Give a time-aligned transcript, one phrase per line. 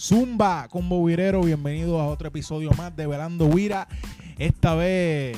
[0.00, 3.86] Zumba, combo virero, bienvenido a otro episodio más de Velando Vira.
[4.38, 5.36] Esta vez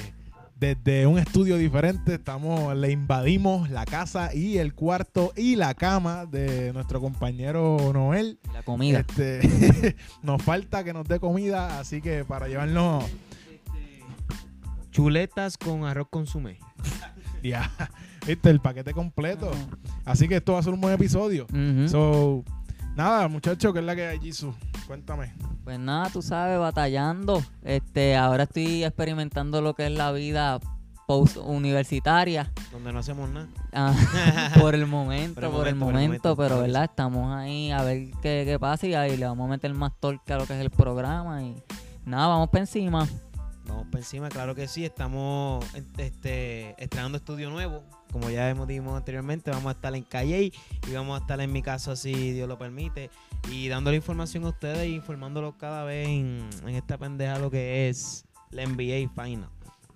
[0.55, 6.27] desde un estudio diferente, estamos, le invadimos la casa y el cuarto y la cama
[6.27, 8.39] de nuestro compañero Noel.
[8.55, 9.01] La comida.
[9.01, 13.05] Este, nos falta que nos dé comida, así que para llevarnos
[14.93, 16.61] Chuletas con arroz consumé.
[17.43, 17.69] ya,
[18.25, 18.49] ¿viste?
[18.49, 19.51] el paquete completo.
[20.05, 21.49] Así que esto va a ser un buen episodio.
[21.89, 22.45] So,
[22.97, 24.55] nada, muchachos, ¿qué es la que hay, Jisoo?
[24.87, 25.33] Cuéntame.
[25.65, 27.43] Pues nada, tú sabes, batallando.
[27.63, 30.61] Este, ahora estoy experimentando lo que es la vida
[31.07, 32.51] post universitaria.
[32.71, 33.49] Donde no hacemos nada.
[33.73, 33.95] Ah,
[34.61, 37.71] por el momento, Por el por el momento, por el momento, pero verdad, estamos ahí
[37.71, 40.47] a ver qué, qué pasa y ahí le vamos a meter más torque a lo
[40.47, 41.63] que es el programa y
[42.05, 43.07] nada, vamos para encima.
[43.67, 44.85] Vamos por encima, claro que sí.
[44.85, 45.65] Estamos
[45.97, 47.85] este, estrenando estudio nuevo.
[48.13, 50.53] Como ya hemos dicho anteriormente, vamos a estar en Calle
[50.87, 53.11] y vamos a estar en mi caso, si Dios lo permite.
[53.51, 57.89] Y dándole información a ustedes e informándolos cada vez en, en esta pendeja lo que
[57.89, 59.49] es la NBA Final.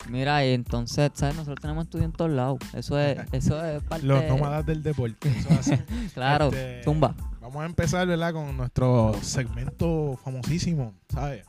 [0.09, 1.35] Mira, y entonces, ¿sabes?
[1.35, 2.59] Nosotros tenemos estudios en todos lados.
[2.75, 5.29] Eso es, eso es parte Los nómadas del deporte.
[5.29, 5.75] Eso es así.
[6.15, 7.15] Claro, Este, zumba.
[7.41, 8.33] Vamos a empezar, ¿verdad?
[8.33, 11.45] Con nuestro segmento famosísimo, ¿sabes?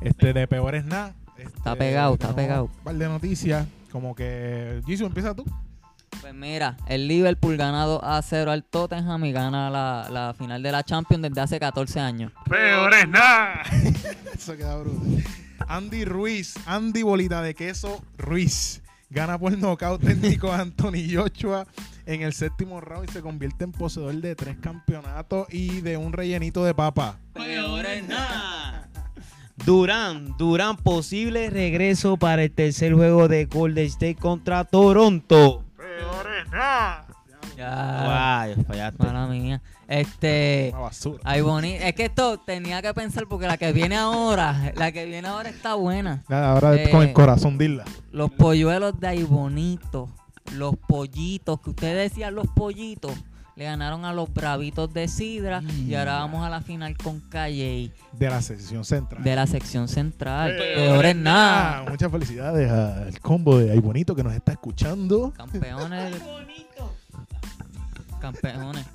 [0.00, 1.14] Este, de peores nada.
[1.36, 2.64] Este, Está pegado, está pegado.
[2.64, 4.82] Un par de noticias, como que...
[4.86, 5.44] Jisoo, empieza tú.
[6.22, 10.62] Pues mira, el Liverpool gana 2 a 0 al Tottenham y gana la, la final
[10.62, 12.30] de la Champions desde hace 14 años.
[12.48, 13.62] Peores nada.
[14.32, 15.02] Eso queda bruto.
[15.66, 21.66] Andy Ruiz, Andy Bolita de Queso Ruiz, gana por nocaut técnico a Anthony Joshua
[22.06, 26.12] en el séptimo round y se convierte en poseedor de tres campeonatos y de un
[26.12, 27.18] rellenito de papa.
[27.32, 28.88] Peores nada.
[29.66, 35.64] Durán, Durán, posible regreso para el tercer juego de Golden State contra Toronto.
[36.50, 37.06] Nada.
[37.56, 39.04] Ya, Guay, fallaste.
[39.04, 39.60] mala mía.
[39.88, 40.72] Este,
[41.24, 45.04] ay boni, es que esto tenía que pensar porque la que viene ahora, la que
[45.04, 46.24] viene ahora está buena.
[46.28, 47.84] Nada, ahora Eh, con el corazón, dila.
[48.10, 50.08] Los polluelos de ahí bonitos,
[50.54, 53.12] los pollitos, que ustedes decían los pollitos,
[53.54, 57.92] le ganaron a los bravitos de Sidra y ahora vamos a la final con Calle
[58.12, 59.22] De la sección central.
[59.22, 60.56] de la sección central.
[60.56, 61.78] Peores Peores nada.
[61.78, 65.32] Ah, Muchas felicidades al combo de Ay Bonito que nos está escuchando.
[65.36, 66.14] Campeones.
[68.20, 68.86] Campeones.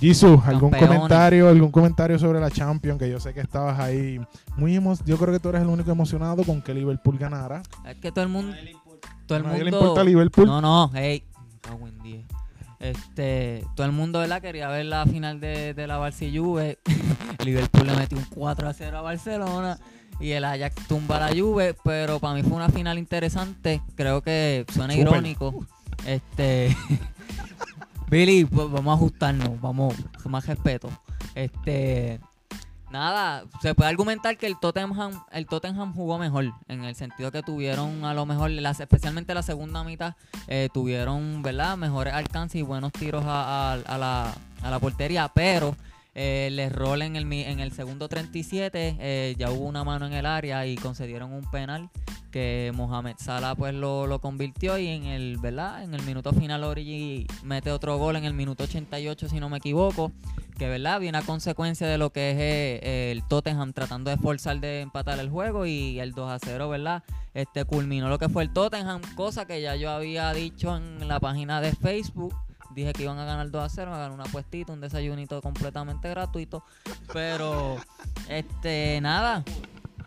[0.00, 0.96] Jisoo, ¿algún Campeones.
[0.98, 2.98] comentario, algún comentario sobre la Champions?
[3.00, 4.20] Que yo sé que estabas ahí
[4.56, 7.62] muy emo- Yo creo que tú eres el único emocionado con que Liverpool ganara.
[7.84, 8.54] Es que todo el mundo.
[9.26, 9.78] Todo el A nadie mundo.
[9.78, 10.46] le importa Liverpool.
[10.46, 11.24] No, no, hey.
[11.60, 12.24] cago en diez.
[12.80, 14.40] Este, todo el mundo, ¿verdad?
[14.40, 16.78] Quería ver la final de, de la Barça y Juve.
[17.44, 19.78] Liverpool le metió un 4 a 0 a Barcelona.
[20.20, 21.74] Y el Ajax tumba a la Juve.
[21.84, 23.82] Pero para mí fue una final interesante.
[23.94, 25.66] Creo que suena irónico.
[26.06, 26.76] Este.
[28.10, 29.60] Billy, pues vamos a ajustarnos.
[29.60, 30.88] Vamos, más respeto.
[31.34, 32.20] Este.
[32.90, 37.42] Nada, se puede argumentar que el Tottenham, el Tottenham jugó mejor, en el sentido que
[37.42, 40.14] tuvieron a lo mejor, las- especialmente la segunda mitad,
[40.46, 41.76] eh, tuvieron, ¿verdad?
[41.76, 44.32] Mejores alcances y buenos tiros a, a- la,
[44.62, 45.76] a la portería, pero
[46.20, 50.14] eh, el error en el, en el segundo 37, eh, ya hubo una mano en
[50.14, 51.90] el área y concedieron un penal
[52.32, 55.84] que Mohamed Salah pues lo, lo convirtió y en el, ¿verdad?
[55.84, 59.58] En el minuto final Origi mete otro gol en el minuto 88 si no me
[59.58, 60.10] equivoco,
[60.58, 64.58] que verdad viene a consecuencia de lo que es eh, el Tottenham tratando de forzar
[64.58, 67.04] de empatar el juego y el 2 a 0, ¿verdad?
[67.32, 71.20] Este culminó lo que fue el Tottenham, cosa que ya yo había dicho en la
[71.20, 72.34] página de Facebook.
[72.78, 76.08] Dije que iban a ganar 2 a 0, me ganar una puestita, un desayunito completamente
[76.08, 76.62] gratuito.
[77.12, 77.76] Pero,
[78.28, 79.42] este, nada.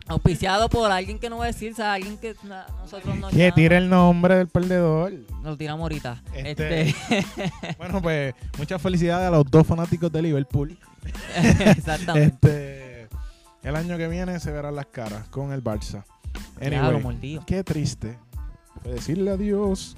[0.08, 3.28] Auspiciado por alguien que no va a decir, o sea, alguien que na- nosotros no
[3.28, 5.12] Que tire el nombre del perdedor.
[5.42, 6.22] Lo tiramos ahorita.
[6.34, 7.24] Este- Este,
[7.78, 10.76] Bueno, pues muchas felicidades a los dos fanáticos de Liverpool.
[11.60, 13.06] exactamente.
[13.06, 13.08] Este,
[13.68, 16.04] el año que viene se verán las caras con el Barça.
[16.60, 17.44] Anyway, mordido.
[17.46, 18.18] qué triste.
[18.84, 19.94] Decirle adiós.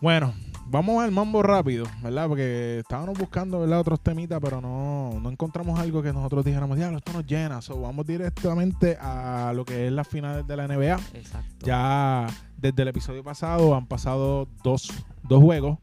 [0.00, 0.32] Bueno,
[0.70, 2.28] vamos al mambo rápido, ¿verdad?
[2.28, 3.80] Porque estábamos buscando, ¿verdad?
[3.80, 7.60] Otros temitas, pero no, no encontramos algo que nosotros dijéramos, diablo, esto nos llena.
[7.60, 10.98] So, vamos directamente a lo que es las finales de la NBA.
[11.14, 11.66] Exacto.
[11.66, 12.26] Ya
[12.56, 14.92] desde el episodio pasado han pasado dos,
[15.22, 15.78] dos juegos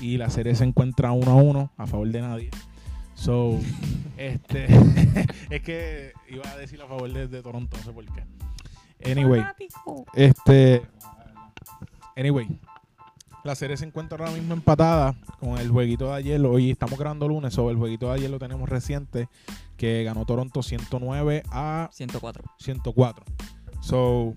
[0.00, 2.50] y la serie se encuentra uno a uno a favor de nadie.
[3.14, 3.58] So,
[4.16, 4.66] este,
[5.50, 8.24] es que iba a decir a favor de, de Toronto, no sé por qué.
[9.10, 9.42] Anyway,
[10.14, 10.82] este,
[12.14, 12.46] anyway,
[13.44, 16.40] la serie se encuentra ahora mismo empatada con el jueguito de ayer.
[16.44, 19.28] Hoy estamos grabando lunes, sobre el jueguito de ayer lo tenemos reciente,
[19.76, 22.44] que ganó Toronto 109 a 104.
[22.58, 23.24] 104.
[23.80, 24.34] So,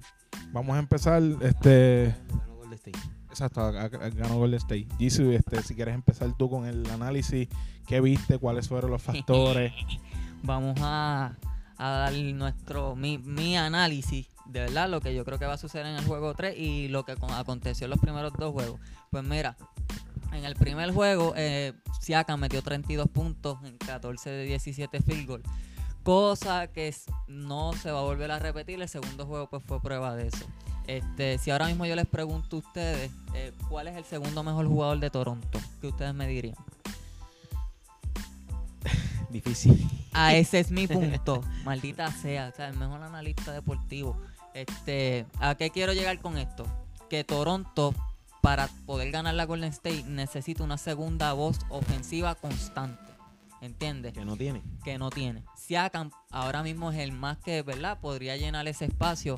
[0.51, 1.21] vamos a empezar.
[1.41, 2.99] Este, Ganó Golden State.
[3.29, 4.87] exacto, ganó Golden State.
[4.97, 7.49] Jisoo, este, si quieres empezar tú con el análisis,
[7.87, 8.37] ¿qué viste?
[8.37, 9.73] ¿Cuáles fueron los factores?
[10.43, 11.33] vamos a,
[11.87, 15.57] a dar nuestro mi, mi análisis de verdad lo que yo creo que va a
[15.57, 18.79] suceder en el juego 3 y lo que con- aconteció en los primeros dos juegos.
[19.09, 19.55] Pues mira,
[20.33, 25.43] en el primer juego, eh, Siakam metió 32 puntos en 14 de 17 field goal.
[26.03, 26.93] Cosa que
[27.27, 28.81] no se va a volver a repetir.
[28.81, 30.45] El segundo juego pues fue prueba de eso.
[30.87, 34.67] Este, si ahora mismo yo les pregunto a ustedes eh, cuál es el segundo mejor
[34.67, 36.57] jugador de Toronto, ¿qué ustedes me dirían?
[39.33, 39.89] Difícil.
[40.13, 41.41] Ah, ese es mi punto.
[41.65, 44.15] Maldita sea, o sea, el mejor analista deportivo.
[44.53, 46.65] Este, ¿a qué quiero llegar con esto?
[47.09, 47.93] Que Toronto
[48.41, 53.01] para poder ganar la Golden State necesita una segunda voz ofensiva constante.
[53.61, 54.13] ¿Entiendes?
[54.13, 54.61] Que no tiene.
[54.83, 55.41] que no tiene.
[55.55, 57.97] Siakam ahora mismo es el más que, ¿verdad?
[58.01, 59.37] Podría llenar ese espacio,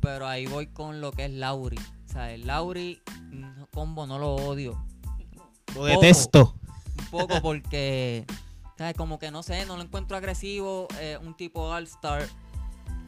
[0.00, 1.76] pero ahí voy con lo que es Lauri.
[1.76, 3.02] O sea, el Lauri
[3.70, 4.82] combo no lo odio.
[5.74, 6.54] Lo detesto.
[6.98, 8.24] Un poco porque,
[8.96, 10.88] Como que no sé, no lo encuentro agresivo.
[11.00, 12.28] eh, un tipo All-Star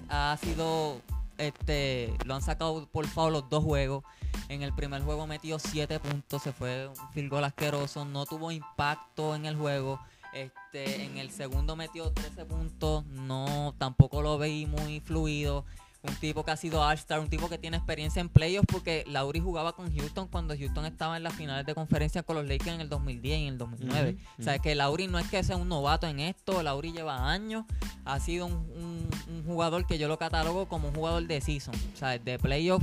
[0.08, 1.00] ha sido,
[1.36, 4.04] este, lo han sacado por foul los dos juegos.
[4.48, 8.50] En el primer juego metió 7 puntos, se fue un field goal asqueroso, no tuvo
[8.50, 10.00] impacto en el juego.
[10.32, 15.64] Este, en el segundo metió 13 puntos, no, tampoco lo veí muy fluido.
[16.00, 19.40] Un tipo que ha sido All-Star, un tipo que tiene experiencia en playoffs porque Lauri
[19.40, 22.80] jugaba con Houston cuando Houston estaba en las finales de conferencia con los Lakers en
[22.80, 24.10] el 2010 y en el 2009.
[24.12, 27.28] Ujú, O sea, que Lauri no es que sea un novato en esto, Lauri lleva
[27.30, 27.64] años,
[28.04, 31.74] ha sido un, un- un jugador que yo lo catalogo como un jugador de season,
[31.94, 32.82] o sea, de playoff,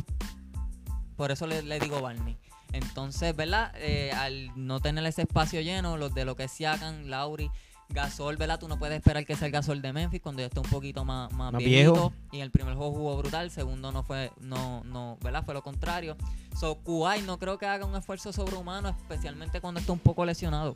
[1.15, 2.38] por eso le, le digo Barney.
[2.73, 3.71] Entonces, ¿verdad?
[3.77, 7.50] Eh, al no tener ese espacio lleno, los de lo que se hagan, Lauri,
[7.90, 8.60] Gasol, ¿verdad?
[8.60, 11.06] Tú no puedes esperar que sea el Gasol de Memphis cuando ya esté un poquito
[11.06, 11.94] más, más, Más viejito.
[11.94, 12.14] viejo.
[12.32, 15.44] Y en el primer juego jugó brutal, el segundo no fue, no, no, ¿verdad?
[15.46, 16.18] Fue lo contrario.
[16.60, 20.76] So, Kuwait no creo que haga un esfuerzo sobrehumano, especialmente cuando está un poco lesionado.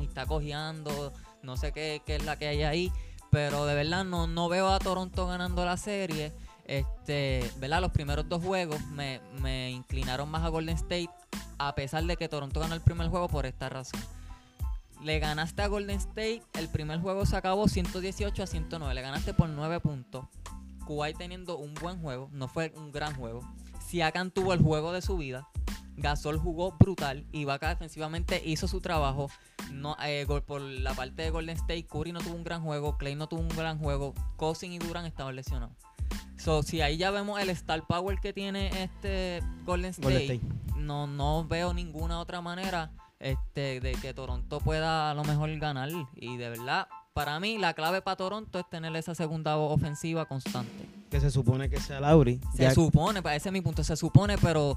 [0.00, 1.12] Y está cojeando,
[1.42, 2.92] no sé qué, qué es la que hay ahí.
[3.30, 6.32] Pero de verdad no, no veo a Toronto ganando la serie.
[6.66, 7.80] Este, ¿verdad?
[7.80, 11.08] Los primeros dos juegos me, me inclinaron más a Golden State,
[11.58, 14.00] a pesar de que Toronto ganó el primer juego por esta razón.
[15.06, 19.32] Le ganaste a Golden State, el primer juego se acabó 118 a 109, le ganaste
[19.34, 20.24] por 9 puntos.
[20.84, 23.40] Kuwait teniendo un buen juego, no fue un gran juego.
[23.86, 25.46] Siakam tuvo el juego de su vida.
[25.96, 27.24] Gasol jugó brutal.
[27.30, 29.30] Ibaka defensivamente hizo su trabajo.
[29.70, 32.98] No, eh, por la parte de Golden State, Curry no tuvo un gran juego.
[32.98, 34.12] Clay no tuvo un gran juego.
[34.34, 35.76] Cousin y Duran estaban lesionados.
[36.36, 40.80] So, si ahí ya vemos el star power que tiene este Golden State, Golden State.
[40.80, 45.88] No, no veo ninguna otra manera este, de que Toronto pueda a lo mejor ganar.
[46.14, 50.86] Y de verdad, para mí la clave para Toronto es tener esa segunda ofensiva constante.
[51.10, 52.40] Que se supone que sea Lauri.
[52.54, 54.76] Se Ya- supone, ese es mi punto, se supone, pero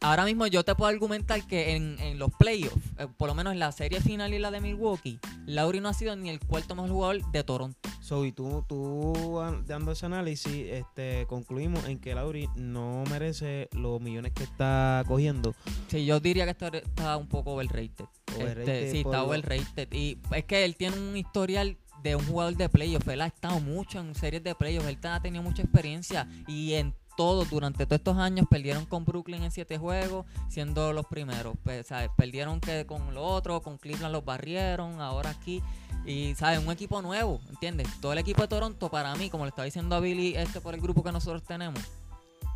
[0.00, 3.52] ahora mismo yo te puedo argumentar que en, en los playoffs, eh, por lo menos
[3.52, 6.74] en la serie final y la de Milwaukee, Lauri no ha sido ni el cuarto
[6.74, 7.78] mejor jugador de Toronto.
[8.00, 13.68] So, y tú, tú an- dando ese análisis, este, concluimos en que Lauri no merece
[13.72, 15.54] los millones que está cogiendo.
[15.88, 18.06] Sí, yo diría que está, está un poco overrated.
[18.36, 19.92] Overrated Este, sí, está overrated.
[19.92, 23.06] Y es que él tiene un historial de un jugador de playoffs.
[23.08, 24.88] Él ha estado mucho en series de playoffs.
[24.88, 26.26] Él ha tenido mucha experiencia.
[26.48, 31.04] Y en todo, durante todos estos años, perdieron con Brooklyn en siete juegos, siendo los
[31.04, 31.54] primeros.
[31.62, 32.08] Pues, ¿sabes?
[32.16, 35.62] Perdieron que con los otros, con Cleveland los barrieron, ahora aquí.
[36.06, 36.64] Y, ¿sabes?
[36.64, 37.88] Un equipo nuevo, ¿entiendes?
[38.00, 40.72] Todo el equipo de Toronto, para mí, como le estaba diciendo a Billy, este por
[40.72, 41.78] el grupo que nosotros tenemos,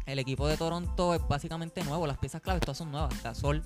[0.07, 2.07] el equipo de Toronto es básicamente nuevo.
[2.07, 3.23] Las piezas claves todas son nuevas.
[3.23, 3.63] Gasol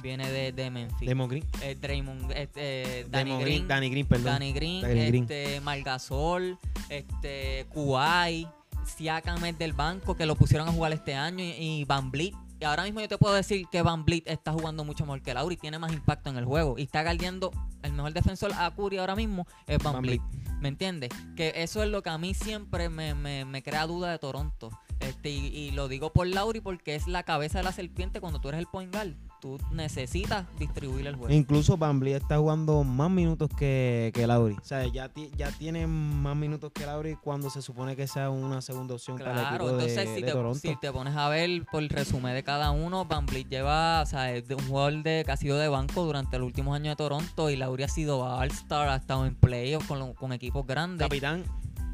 [0.00, 1.08] viene de, de Memphis.
[1.08, 1.44] Demon Green.
[1.60, 4.26] Eh, Draymond, este, Danny Demon Green, Danny Green, perdón.
[4.26, 5.22] Danny Green, Danny Green.
[5.24, 6.56] este, Margasol,
[6.88, 8.46] este, Kuwait,
[8.86, 12.34] Siakam es del banco que lo pusieron a jugar este año y, y Van Vliet.
[12.58, 15.34] Y ahora mismo yo te puedo decir que Van Vliet está jugando mucho mejor que
[15.34, 17.52] Lauri, tiene más impacto en el juego y está guardiando
[17.82, 20.18] el mejor defensor a Curry ahora mismo es Van, Van.
[20.60, 21.10] ¿Me entiendes?
[21.36, 24.70] Que eso es lo que a mí siempre me, me- me crea duda de Toronto.
[25.00, 28.40] Este, y, y lo digo por Lauri porque es la cabeza de la serpiente cuando
[28.40, 29.12] tú eres el point guard.
[29.46, 31.32] Tú necesitas distribuir el juego.
[31.32, 34.54] Incluso Bambly está jugando más minutos que, que Lauri.
[34.54, 38.60] O sea, ya, ya tiene más minutos que Lauri cuando se supone que sea una
[38.60, 40.58] segunda opción para el Claro, equipo de, entonces si, de te, Toronto.
[40.58, 44.32] si te pones a ver por el resumen de cada uno, Vliet lleva, o sea,
[44.32, 46.96] es de un jugador de, que ha sido de banco durante los últimos años de
[46.96, 51.06] Toronto y Lauri ha sido All-Star, ha estado en playoffs con, con equipos grandes.
[51.06, 51.44] Capitán,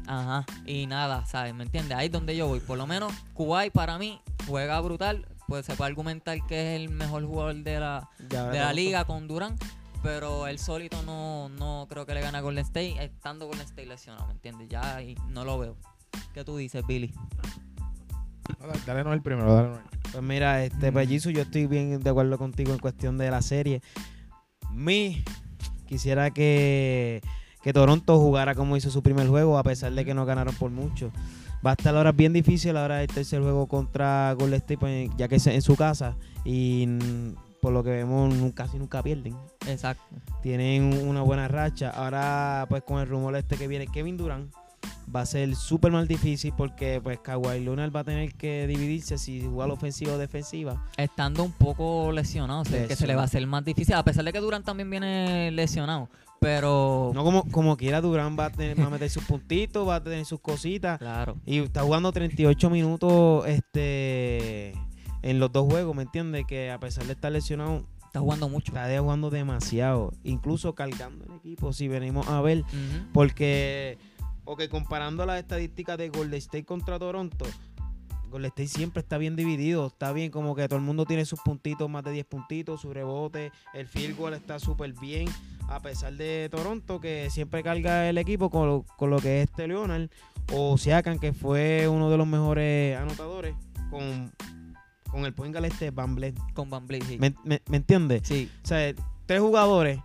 [0.07, 1.53] Ajá, y nada, ¿sabes?
[1.53, 1.97] ¿Me entiendes?
[1.97, 2.59] Ahí es donde yo voy.
[2.59, 5.25] Por lo menos Kuwait para mí juega brutal.
[5.53, 8.73] Pues se puede argumentar que es el mejor jugador de la, de la Toronto.
[8.73, 9.55] liga con Durán.
[10.01, 13.85] Pero él solito no, no creo que le gane a Golden State, estando Golden State
[13.85, 14.67] lesionado, ¿me entiendes?
[14.67, 15.77] Ya ahí no lo veo.
[16.33, 17.13] ¿Qué tú dices, Billy?
[18.59, 19.81] No, dale no el primero, dale no el
[20.11, 20.95] Pues mira, este Mm.
[20.95, 23.83] Pellizo, yo estoy bien de acuerdo contigo en cuestión de la serie.
[24.71, 25.23] Mi
[25.85, 27.21] quisiera que,
[27.61, 30.71] que Toronto jugara como hizo su primer juego, a pesar de que no ganaron por
[30.71, 31.11] mucho.
[31.65, 35.27] Va a estar ahora bien difícil ahora el tercer juego contra Golden State, pues, ya
[35.27, 36.17] que es en su casa.
[36.43, 36.87] Y
[37.61, 39.37] por lo que vemos, casi nunca pierden.
[39.67, 40.03] Exacto.
[40.41, 41.89] Tienen una buena racha.
[41.89, 44.53] Ahora, pues con el rumor este que viene Kevin Durant,
[45.13, 49.17] va a ser súper más difícil porque pues Kawhi Leonard va a tener que dividirse
[49.17, 50.83] si juega la ofensiva o defensiva.
[50.97, 54.03] Estando un poco lesionado, o sea, que se le va a hacer más difícil, a
[54.03, 56.09] pesar de que Durant también viene lesionado.
[56.39, 59.95] Pero, No como, como quiera, Durant va a, tener, va a meter sus puntitos, va
[59.95, 60.99] a tener sus cositas.
[60.99, 64.73] claro, Y está jugando 38 minutos este
[65.21, 66.45] en los dos juegos, ¿me entiendes?
[66.45, 68.73] Que a pesar de estar lesionado, está jugando mucho.
[68.73, 70.13] está jugando demasiado.
[70.23, 72.63] Incluso cargando el equipo, si venimos a ver.
[73.13, 73.97] Porque,
[74.45, 77.45] ok, comparando las estadísticas de Golden State contra Toronto,
[78.33, 79.87] Golden State siempre está bien dividido.
[79.87, 82.91] Está bien, como que todo el mundo tiene sus puntitos, más de 10 puntitos, su
[82.91, 85.29] rebote, el field goal está súper bien.
[85.69, 89.49] A pesar de Toronto, que siempre carga el equipo con lo, con lo que es
[89.49, 90.09] este Leonard,
[90.51, 93.55] o Siakan, que fue uno de los mejores anotadores,
[93.89, 94.31] con,
[95.09, 96.17] con el point guard este Van.
[96.53, 97.17] Con Van sí.
[97.19, 98.23] ¿Me, me, me entiendes?
[98.25, 98.93] Sí, O sea,
[99.25, 99.99] tres jugadores,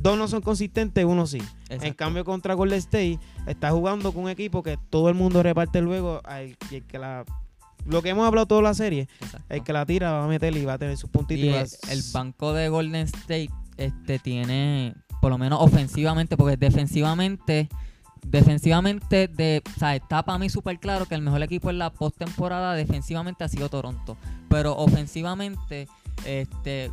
[0.00, 1.42] dos no son consistentes, uno sí.
[1.68, 5.80] En cambio, contra Golden State, está jugando con un equipo que todo el mundo reparte
[5.80, 6.20] luego.
[6.24, 7.24] al- y el que la,
[7.86, 9.46] lo que hemos hablado toda la serie, exacto.
[9.54, 11.44] el que la tira va a meter y va a tener sus puntitos.
[11.44, 16.56] Y y va el banco de Golden State este tiene, por lo menos ofensivamente, porque
[16.56, 17.68] defensivamente,
[18.26, 21.90] defensivamente, de, o sea, está para mí súper claro que el mejor equipo en la
[21.90, 24.16] postemporada defensivamente ha sido Toronto.
[24.48, 25.88] Pero ofensivamente,
[26.26, 26.90] este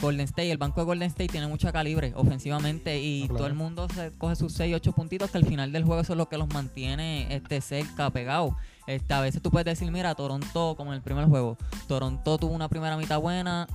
[0.00, 3.36] Golden State, el banco de Golden State tiene mucha calibre ofensivamente y Ah, claro.
[3.38, 6.14] todo el mundo se coge sus 6, 8 puntitos que al final del juego eso
[6.14, 8.54] es lo que los mantiene este cerca, pegados.
[8.86, 12.52] Este, a veces tú puedes decir, mira, Toronto, como en el primer juego, Toronto tuvo
[12.52, 13.66] una primera mitad buena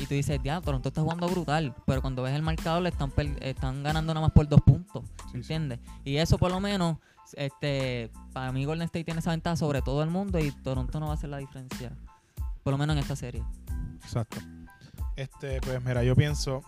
[0.00, 3.12] y tú dices, ya, Toronto está jugando brutal, pero cuando ves el marcador le están,
[3.40, 5.36] están ganando nada más por dos puntos, sí.
[5.38, 5.78] ¿entiendes?
[6.04, 6.98] Y eso por lo menos,
[7.36, 11.06] este, para mí Golden State tiene esa ventaja sobre todo el mundo y Toronto no
[11.06, 11.92] va a hacer la diferencia,
[12.62, 13.42] por lo menos en esta serie.
[14.02, 14.38] Exacto.
[15.16, 16.62] Este, pues mira, yo pienso,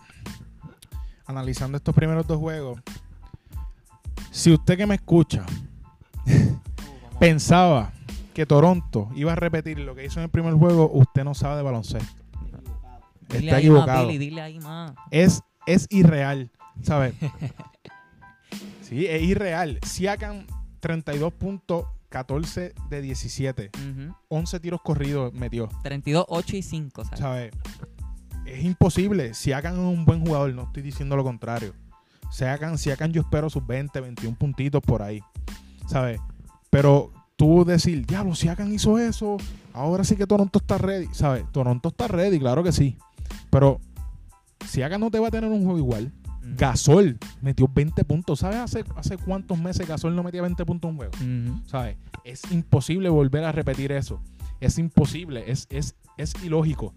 [1.25, 2.81] analizando estos primeros dos juegos,
[4.31, 5.45] si usted que me escucha
[7.19, 7.91] pensaba
[8.33, 11.57] que Toronto iba a repetir lo que hizo en el primer juego, usted no sabe
[11.57, 12.23] de baloncesto.
[13.29, 14.07] Dile Está ahí más, equivocado.
[14.07, 14.93] Billy, dile ahí más.
[15.11, 16.51] Es, es irreal,
[16.81, 17.15] ¿sabes?
[18.81, 19.79] sí, es irreal.
[19.85, 20.45] Siakan
[20.79, 23.71] 32 puntos, 14 de 17.
[23.73, 24.15] Ujú.
[24.29, 25.67] 11 tiros corridos metió.
[25.83, 27.19] 32, 8 y 5, ¿sabes?
[27.19, 27.51] ¿sabes?
[28.47, 29.33] Es imposible.
[29.33, 31.73] Si hagan un buen jugador, no estoy diciendo lo contrario.
[32.31, 35.21] Si hagan, si hagan yo espero sus 20, 21 puntitos por ahí.
[35.87, 36.19] ¿Sabes?
[36.69, 39.37] Pero tú decir, diablo, si hagan hizo eso,
[39.73, 41.07] ahora sí que Toronto está ready.
[41.11, 41.45] ¿Sabes?
[41.51, 42.97] Toronto está ready, claro que sí.
[43.49, 43.79] Pero
[44.65, 46.13] si hagan no te va a tener un juego igual.
[46.55, 48.39] Gasol metió 20 puntos.
[48.39, 51.11] ¿Sabes hace, hace cuántos meses Gasol no metía 20 puntos en un juego?
[51.65, 51.97] ¿sabes?
[52.23, 54.21] Es imposible volver a repetir eso.
[54.61, 56.93] Es imposible, es, es, es ilógico.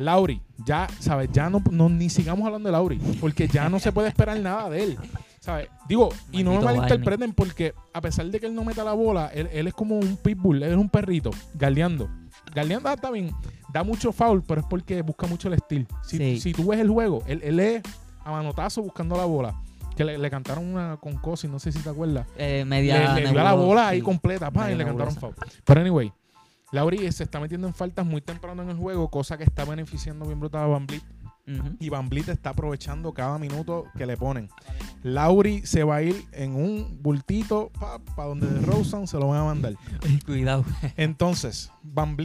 [0.00, 1.30] Lauri, ya, ¿sabes?
[1.32, 4.68] Ya no, no- ni sigamos hablando de Lauri, porque ya no se puede esperar nada
[4.70, 4.98] de él.
[5.40, 5.68] ¿Sabes?
[5.88, 9.30] Digo, y no me malinterpreten porque a pesar de que él no meta la bola,
[9.32, 12.10] él, él es como un pitbull, él es un perrito, galdeando.
[12.54, 13.30] Galdeando ah, está bien,
[13.72, 15.86] da mucho foul, pero es porque busca mucho el estilo.
[16.02, 16.40] Si, Sí.
[16.40, 17.82] si tú ves el juego, él, él es
[18.24, 19.54] a manotazo buscando la bola.
[19.96, 23.14] Que le, le cantaron una con Cosi, no sé si te acuerdas Eh, le, media
[23.14, 25.34] le dio a la bola ahí completa pa, y le cantaron foul.
[25.64, 26.12] Pero anyway,
[26.72, 30.26] Lauri se está metiendo en faltas muy temprano en el juego, cosa que está beneficiando
[30.26, 30.86] bien brutal a Van.
[31.80, 34.48] Y Van está aprovechando cada minuto que le ponen.
[35.02, 37.70] Lauri se va a ir en un bultito
[38.14, 39.74] para donde de Rosen se lo van a mandar.
[40.24, 40.64] Cuidado.
[40.96, 42.16] Entonces, Van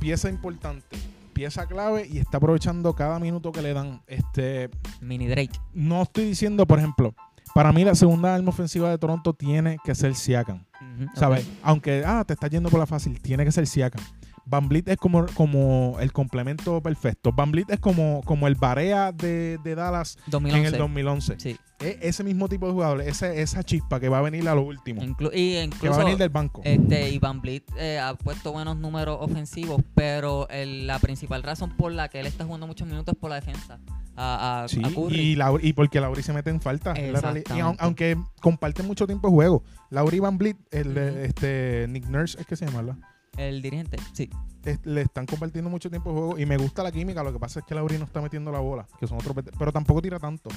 [0.00, 0.96] pieza importante,
[1.32, 4.02] pieza clave y está aprovechando cada minuto que le dan.
[4.06, 5.60] Este, Mini Drake.
[5.74, 7.14] no estoy diciendo, por ejemplo,
[7.54, 10.64] para mí la segunda arma ofensiva de Toronto tiene que ser Siakam.
[11.14, 11.46] ¿Sabes?
[11.62, 14.02] Aunque, ah, te estás yendo por la fácil, tiene que ser Siakam.
[14.50, 17.30] Van Vliet es como, como el complemento perfecto.
[17.32, 20.58] Van Vliet es como, como el Barea de, de Dallas 2011.
[20.68, 21.34] en el 2011.
[21.38, 21.56] Sí.
[21.78, 24.62] Es ese mismo tipo de jugador, ese- esa chispa que va a venir a lo
[24.62, 25.00] último.
[25.02, 26.60] Inclu- y que va incluso a venir del banco.
[26.64, 31.92] este, Ivan Blit eh, ha puesto buenos números ofensivos, pero el- la principal razón por
[31.92, 33.78] la que él está jugando muchos minutos es por la defensa.
[34.16, 35.18] A, a, Sí, a Curry.
[35.20, 36.92] y, Lauri- y porque Lauri se mete en falta.
[36.98, 37.12] Y
[37.60, 39.62] aun- aunque comparten mucho tiempo de juego.
[39.88, 41.18] Lauri Van Vliet, el, Ujú.
[41.20, 42.98] este, Nick Nurse es que se llama, ¿verdad?
[43.40, 44.28] El dirigente, sí.
[44.64, 47.22] es- le están compartiendo mucho tiempo de juego y me gusta la química.
[47.22, 49.72] Lo que pasa es que Lauri no está metiendo la bola, que son otros, pero
[49.72, 50.50] tampoco tira tanto.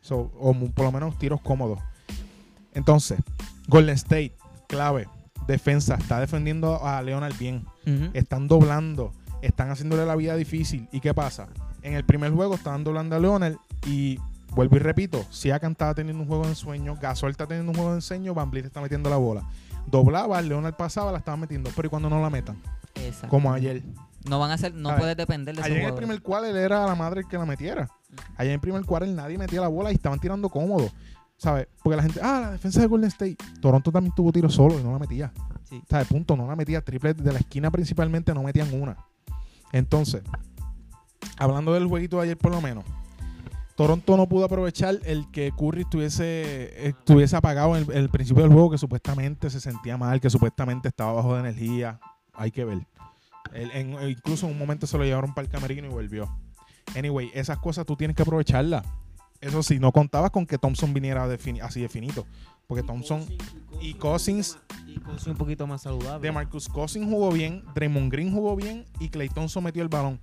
[0.00, 1.80] So, o por lo menos tiros cómodos.
[2.74, 3.18] Entonces,
[3.66, 4.36] Golden State,
[4.68, 5.08] clave,
[5.46, 7.64] defensa, está defendiendo a Leonard bien.
[8.14, 10.88] Están doblando, están haciéndole la vida difícil.
[10.92, 11.48] ¿Y qué pasa?
[11.82, 14.18] En el primer juego estaban doblando a Leonard y
[14.54, 17.90] vuelvo y repito, Siakam estaba teniendo un juego de ensueño, Gasol está teniendo un juego
[17.92, 19.44] de ensueño, Van Vliet está metiendo la bola.
[19.90, 22.60] Doblaba, Leonard pasaba, la estaba metiendo, pero ¿y cuando no la metan?
[22.94, 23.28] Exacto.
[23.28, 23.82] Como ayer.
[24.28, 26.56] No van a ser, no A puedes depender de Ayer en el primer cuarto él
[26.56, 27.88] era la madre el que la metiera.
[28.36, 30.90] Ayer en el primer cuarto nadie metía la bola y estaban tirando cómodo.
[31.36, 31.68] ¿Sabes?
[31.82, 33.36] Porque la gente, ah, la defensa de Golden State.
[33.60, 35.32] Toronto también tuvo tiro solo y no la metía.
[35.64, 35.80] Sí.
[35.88, 36.08] ¿Sabes?
[36.08, 36.80] Punto, no la metía.
[36.82, 38.96] Triple de la esquina principalmente no metían una.
[39.72, 40.22] Entonces,
[41.38, 42.84] hablando del jueguito de ayer por lo menos,
[43.78, 48.42] Toronto no pudo aprovechar el que Curry estuviese, estuviese apagado en el, en el principio
[48.42, 52.00] del juego, que supuestamente se sentía mal, que supuestamente estaba bajo de energía.
[52.34, 52.80] Hay que ver.
[53.54, 56.28] En- incluso en un momento se lo llevaron para el camerino y volvió.
[56.96, 58.84] Anyway, esas cosas tú tienes que aprovecharlas.
[59.40, 62.26] Eso sí, no contabas con que Thompson viniera de fini- así de finito.
[62.66, 63.24] Porque Thompson
[63.80, 64.58] y Cousins,
[64.88, 66.26] Y Cousins un poquito más saludable.
[66.26, 70.18] de Marcus Cousins jugó bien, Draymond Green jugó bien y Clay Thompson metió el balón.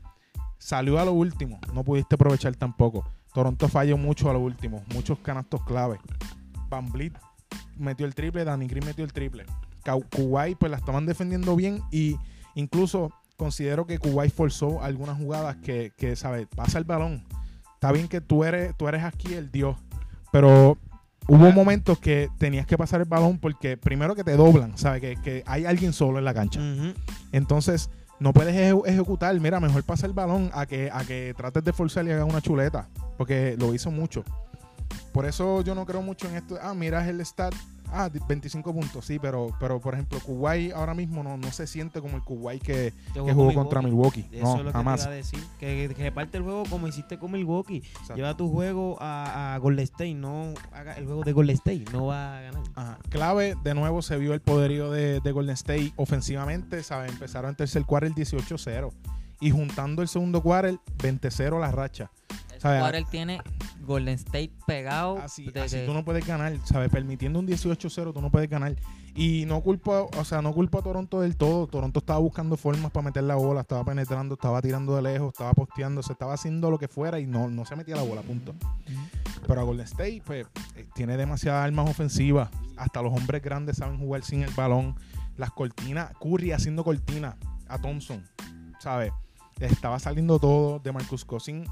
[0.57, 3.09] Salió a lo último, no pudiste aprovechar tampoco.
[3.35, 5.99] Toronto falló mucho a lo último, muchos canastos clave.
[6.69, 7.19] Van Vliet
[7.77, 9.45] metió el triple, Danny Green metió el triple.
[10.15, 12.15] Kuwait pues la estaban defendiendo bien y
[12.55, 16.47] incluso considero que Kuwait forzó algunas jugadas que, que ¿sabes?
[16.47, 17.25] Pasa el balón.
[17.73, 19.75] Está bien que tú eres, tú eres aquí el dios,
[20.31, 20.77] pero
[21.27, 25.01] hubo momentos que tenías que pasar el balón porque primero que te doblan, ¿sabes?
[25.01, 26.61] Que, que hay alguien solo en la cancha.
[27.33, 29.39] Entonces, no puedes eje- ejecutar.
[29.39, 32.41] Mira, mejor pasa el balón a que, a que trates de forzar y hagas una
[32.41, 32.87] chuleta.
[33.17, 34.23] Porque lo hizo mucho.
[35.13, 36.57] Por eso yo no creo mucho en esto.
[36.61, 37.53] Ah, mira el stat.
[37.91, 42.01] Ah, 25 puntos, sí, pero, pero por ejemplo, Kuwait ahora mismo no, no se siente
[42.01, 44.27] como el Kuwait que, que jugó con contra Milwaukee.
[44.31, 44.99] Eso No, es lo que jamás.
[45.01, 45.39] te iba a decir.
[45.59, 47.77] Que, que reparte el juego como hiciste con Milwaukee.
[47.77, 48.15] Exacto.
[48.15, 50.13] Lleva tu juego a, a Golden State.
[50.15, 51.85] No haga el juego de Golden State.
[51.93, 52.63] No va a ganar.
[52.75, 52.97] Ajá.
[53.09, 57.11] Clave, de nuevo se vio el poderío de, de Golden State ofensivamente, ¿sabes?
[57.11, 58.91] Empezaron en tercer cuarto el 18-0
[59.41, 62.09] y juntando el segundo cuarto 20-0 la racha.
[62.65, 62.81] ¿Sabes?
[62.81, 63.39] Ahora él tiene
[63.85, 65.19] Golden State pegado.
[65.19, 66.89] Así, de así que- tú no puedes ganar, ¿sabes?
[66.89, 68.75] Permitiendo un 18-0 tú no puedes ganar.
[69.13, 71.67] Y no culpo, o sea, no culpo a Toronto del todo.
[71.67, 75.53] Toronto estaba buscando formas para meter la bola, estaba penetrando, estaba tirando de lejos, estaba
[75.53, 78.55] posteando, se estaba haciendo lo que fuera y no, no se metía la bola, punto.
[79.47, 82.49] Pero a Golden State, pues, eh, tiene demasiadas armas ofensivas.
[82.77, 84.95] Hasta los hombres grandes saben jugar sin el balón.
[85.37, 87.35] Las cortinas, Curry haciendo cortinas
[87.67, 88.23] a Thompson,
[88.79, 89.11] ¿sabes?
[89.59, 91.69] Estaba saliendo todo de Marcus Cousins.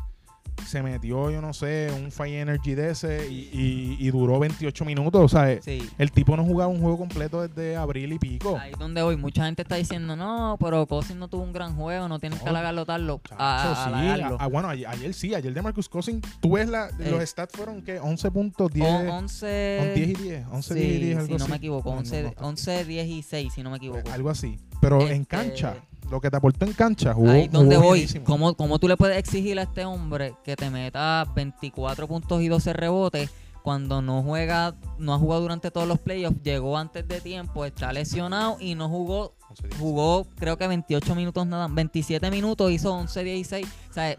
[0.66, 4.86] Se metió, yo no sé, un Fire Energy de ese y, y- y duró 28
[4.86, 5.22] minutos.
[5.22, 5.88] O sea, Sí.
[5.98, 8.58] el tipo no jugaba un juego completo desde abril y pico.
[8.58, 9.18] Ahí es donde voy.
[9.18, 12.46] Mucha gente está diciendo, no, pero Cousins no tuvo un gran juego, no tienes que
[12.46, 12.52] No.
[12.52, 13.22] halagarlo, tarlo.
[13.24, 13.89] Chacho, A, sí.
[13.94, 14.38] halagarlo.
[14.39, 17.28] Ah, bueno, ayer, ayer sí, ayer de Marcus Cousins, tú ves la, los Eh.
[17.28, 20.92] stats fueron que 11 puntos, 10, On- 11 11, 10 y 10, 11, sí, 10
[20.96, 21.52] y 10, algo si no así.
[21.52, 24.10] me equivoco, No, no, 11, no, 11, 10 y 6, si no me equivoco.
[24.12, 24.58] algo así.
[24.82, 25.76] Pero en Este- cancha,
[26.10, 28.08] lo que te aportó en cancha, jugó, Ahí es donde jugó voy.
[28.24, 32.48] ¿Cómo, ¿Cómo tú le puedes exigir a este hombre que te meta 24 puntos y
[32.48, 33.30] 12 rebotes
[33.63, 37.94] cuando no juega, no ha jugado durante todos los playoffs, llegó antes de tiempo, está
[37.94, 39.80] lesionado y no jugó 11, 10.
[39.80, 43.66] jugó creo que 28 minutos nada, 27 minutos, hizo 11, 16.
[43.89, 44.18] O sea,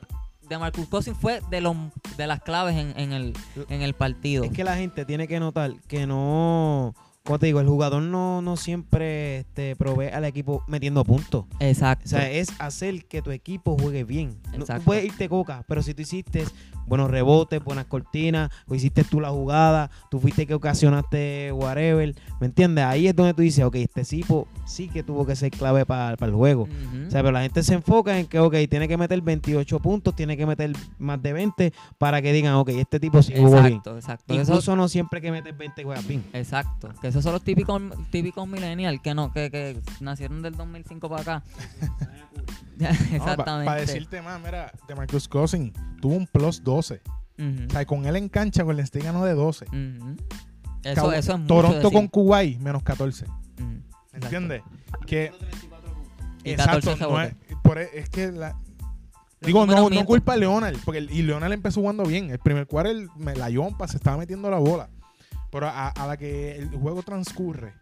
[0.48, 1.76] de Marcus Cousins fue de los
[2.16, 3.34] de las claves en, en el,
[3.68, 4.44] en el partido.
[4.44, 6.94] Es que la gente tiene que notar que no.
[7.26, 11.46] Como te digo, el jugador no, no siempre este, provee al equipo metiendo puntos.
[11.58, 12.04] Exacto.
[12.04, 14.36] O sea, es hacer que tu equipo juegue bien.
[14.44, 14.84] No, tú Exacto.
[14.84, 16.44] puedes irte coca, pero si tú hiciste
[16.86, 22.46] buenos rebotes, buenas cortinas, o hiciste tú la jugada, tú fuiste que ocasionaste whatever, ¿me
[22.46, 22.84] entiendes?
[22.84, 26.16] Ahí es donde tú dices, ok, este tipo sí que tuvo que ser clave para
[26.20, 26.68] el juego.
[27.06, 30.14] O sea, pero la gente se enfoca en que, ok, tiene que meter 28 puntos,
[30.16, 33.66] tiene que meter más de 20 para que digan, ok, este tipo sí jugó bien.
[33.66, 34.34] exacto, exacto.
[34.34, 36.24] Eso- Incluso no siempre que metes 20 juegas bien.
[36.32, 36.90] exacto.
[37.00, 41.22] Que esos son los típicos típicos millennials que no que, que nacieron del 2005 para
[41.22, 41.42] acá.
[43.12, 43.66] Exactamente.
[43.66, 47.00] Para decirte más, mira, de Marcus Cousins tuvo un plus 12.
[47.38, 49.66] Ujú, O sea, con él en cancha, Golden State ganó de 12.
[49.66, 50.16] ujú.
[50.84, 51.92] Eso, Cabo- eso es mucho Toronto decir.
[51.92, 53.24] con Kuwait, menos 14.
[53.24, 54.26] Ujú, ¿Me exacto.
[54.26, 54.62] entiendes?
[55.06, 55.32] Que,
[56.44, 58.54] Y 14 exacto, no es, por- e, es que la,
[59.40, 62.30] Digo, no, no culpa a Leonard, porque el- y Leonard empezó jugando bien.
[62.30, 64.88] El primer cuarto, me la yompa, se estaba metiendo la bola.
[65.50, 67.74] Pero a, a la que el juego transcurre.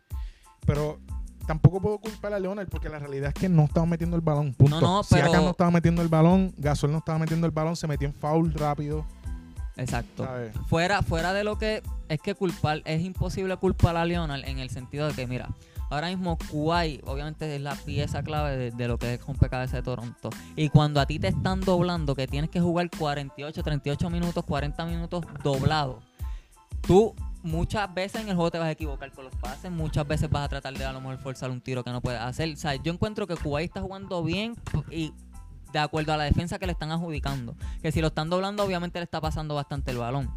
[0.67, 1.01] Pero
[1.47, 4.53] tampoco puedo culpar a Leonard, porque la realidad es que no estaba metiendo el balón.
[4.55, 4.81] Punto.
[4.81, 7.87] No, no, pero- no estaba metiendo el balón, Gasol no estaba metiendo el balón, se
[7.87, 9.05] metió en foul rápido.
[9.77, 10.25] Exacto.
[10.25, 10.53] ¿sabes?
[10.69, 14.69] Fuera, fuera de lo que es que culpar, es imposible culpar a Leonard en el
[14.71, 15.49] sentido de que, mira,
[15.91, 19.83] ahora mismo Kuwait obviamente es la pieza clave de, de lo que es rompecabezas de
[19.83, 20.31] Toronto.
[20.57, 24.85] Y cuando a ti te están doblando, que tienes que jugar 48, 38 minutos, 40
[24.85, 26.01] minutos doblado,
[26.83, 30.31] tú muchas veces en el juego te vas a equivocar con los pases, muchas veces
[30.31, 32.53] vas a tratar de a lo mejor forzar un tiro que no puedes hacer.
[32.53, 34.55] O sea, yo encuentro que Kuwait está jugando bien
[34.91, 35.13] y
[35.73, 37.57] de acuerdo a la defensa que le están adjudicando.
[37.81, 40.31] Que si lo están doblando, obviamente le está pasando bastante el balón.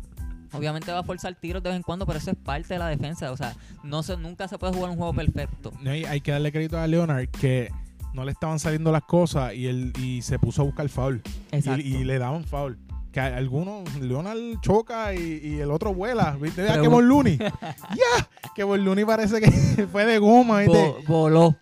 [0.53, 2.87] Obviamente va a forzar tiros de vez en cuando, pero eso es parte de la
[2.87, 3.31] defensa.
[3.31, 5.73] O sea, no se, nunca se puede jugar un juego perfecto.
[5.81, 7.69] No, y hay que darle crédito a Leonard que
[8.13, 11.21] no le estaban saliendo las cosas y él y se puso a buscar foul.
[11.51, 11.85] Y, Exacto.
[11.85, 12.77] y le daban foul.
[13.15, 16.35] Que algunos, Leonard choca y, y el otro vuela.
[16.37, 16.65] ¿Viste?
[16.67, 17.37] Pero- que Looney.
[17.37, 19.49] ya, que Looney parece que
[19.91, 20.59] fue de goma.
[20.59, 20.77] ¿viste?
[20.77, 21.55] Vo- voló.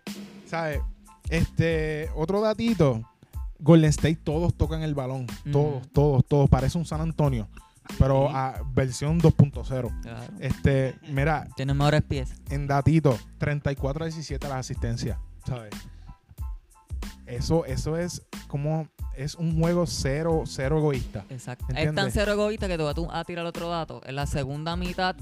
[0.48, 0.80] ¿Sabes?
[1.30, 3.02] Este, otro datito.
[3.60, 5.28] Golden State todos tocan el balón.
[5.52, 5.90] Todos, Mm.
[5.94, 6.50] todos, todos.
[6.50, 7.48] Parece un San Antonio.
[8.00, 8.34] Pero Sí.
[8.36, 9.92] a versión 2.0.
[10.02, 10.34] Claro.
[10.40, 12.34] Este, mira, Tiene mejores pies.
[12.50, 15.70] en datito, 34 a 17 las asistencias, ¿sabes?
[17.26, 21.26] Eso, eso es como, es un juego cero, cero egoísta.
[21.30, 21.66] Exacto.
[21.76, 24.02] Es tan cero egoísta que te voy a tirar otro dato.
[24.06, 25.16] En la segunda mitad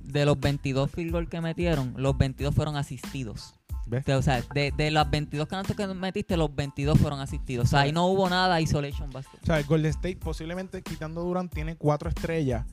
[0.00, 3.54] de los 22 field goal que metieron, los 22 fueron asistidos.
[3.86, 4.08] ¿Ves?
[4.08, 7.66] O sea, de, de las 22 canastos que metiste, los 22 fueron asistidos.
[7.66, 9.38] O sea, ahí no hubo nada isolation basket.
[9.42, 12.64] O sea, Golden State posiblemente quitando Durant tiene cuatro estrellas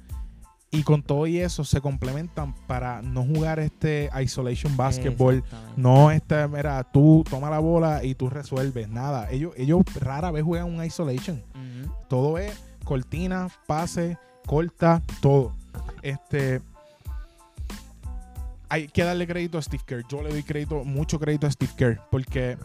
[0.70, 5.44] y con todo y eso se complementan para no jugar este isolation basketball.
[5.78, 8.90] No, este, mira, tú toma la bola y tú resuelves.
[8.90, 9.32] Nada.
[9.32, 11.42] Ellos, ellos rara vez juegan un isolation.
[12.10, 12.54] Todo es
[12.84, 15.54] cortina, pase, corta, todo.
[16.02, 16.62] Este.
[18.70, 20.04] Hay que darle crédito a Steve Kerr.
[20.10, 22.02] Yo le doy crédito, mucho crédito a Steve Kerr.
[22.12, 22.58] Porque,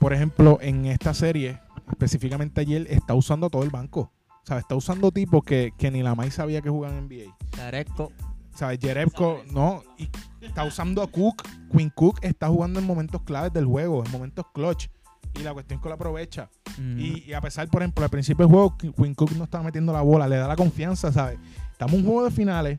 [0.00, 4.10] por ejemplo, en esta serie, específicamente ayer, está usando todo el banco.
[4.46, 7.36] O sea, está usando tipos que, que ni la May sabía que jugaban en NBA.
[7.50, 8.12] Caresco.
[8.54, 9.82] O sea, Jerebko, no.
[9.98, 10.08] Y
[10.40, 11.42] está usando a Cook.
[11.76, 14.86] Quinn Cook está jugando en momentos claves del juego, en momentos clutch.
[15.34, 16.48] Y la cuestión es que lo aprovecha.
[16.78, 16.80] Ujú.
[16.98, 19.64] Y, y a pesar, por ejemplo, al principio del juego, Qu- Quinn Cook no estaba
[19.64, 21.38] metiendo la bola, le da la confianza, ¿sabes?
[21.72, 22.78] Estamos en un juego de finales,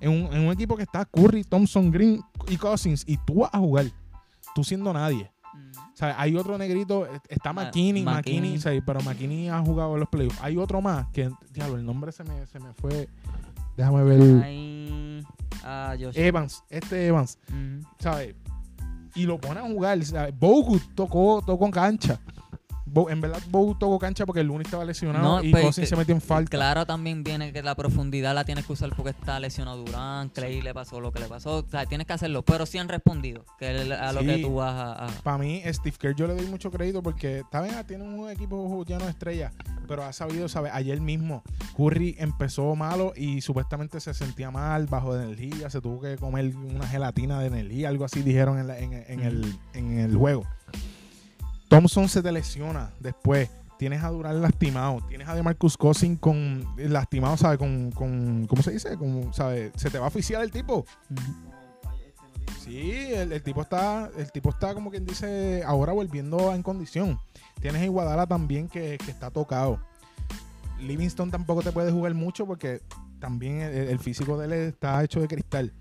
[0.00, 3.50] en un, en un equipo que está Curry, Thompson, Green y Cousins, y tú vas
[3.54, 3.86] a jugar,
[4.54, 5.30] tú siendo nadie.
[5.94, 5.98] Ujú.
[5.98, 6.14] ¿Sabes?
[6.18, 8.02] Hay otro negrito, eh, está Ma- McKinney.
[8.04, 8.82] McKinney, ¿sabes?
[8.84, 10.38] pero McKinney ha jugado en los playoffs.
[10.42, 13.08] Hay otro más, que, diablo, el nombre se me, se me fue,
[13.76, 14.20] déjame ver.
[15.64, 15.94] Ah.
[16.26, 17.38] Evans, este Evans.
[17.98, 18.34] ¿sabes?
[19.14, 20.34] Y lo pone a jugar, ¿sabes?
[20.38, 22.20] Bogut tocó, tocó en cancha.
[22.86, 25.88] Bo- en verdad, Bogut tocó cancha porque el Luni estaba lesionado No, y pues, Cousins
[25.88, 26.50] se metió en falta.
[26.50, 30.60] Claro, también viene que la profundidad la tienes que usar porque está lesionado Durán, Clay
[30.60, 31.58] le pasó lo que le pasó.
[31.58, 34.26] O sea, tienes que hacerlo, pero sí han respondido que a lo Sí.
[34.26, 35.06] que tú vas a.
[35.06, 38.28] a- Para mí, Steve Kerr yo le doy mucho crédito porque está bien, tiene un
[38.30, 39.52] equipo lleno de estrellas,
[39.88, 40.70] pero ha sabido, ¿sabes?
[40.74, 41.42] Ayer mismo
[41.76, 46.54] Curry empezó malo y supuestamente se sentía mal, bajo de energía, se tuvo que comer
[46.54, 50.44] una gelatina de energía, algo así dijeron en, la- en- en el, en el juego.
[51.68, 53.50] Thompson se te lesiona después.
[53.78, 55.00] Tienes a Durán lastimado.
[55.08, 57.58] Tienes a DeMarcus Cousins con lastimado, ¿sabes?
[57.58, 58.96] Con, con ¿cómo se dice?
[58.96, 59.32] Con.
[59.32, 60.86] Se te va a oficiar el tipo.
[62.64, 67.18] Sí, el, el tipo está, el tipo está como quien dice, ahora volviendo en condición.
[67.60, 69.78] Tienes a Iguadala también que, que está tocado.
[70.80, 72.80] Livingston tampoco te puede jugar mucho porque
[73.20, 75.72] también el, el físico de él está hecho de cristal.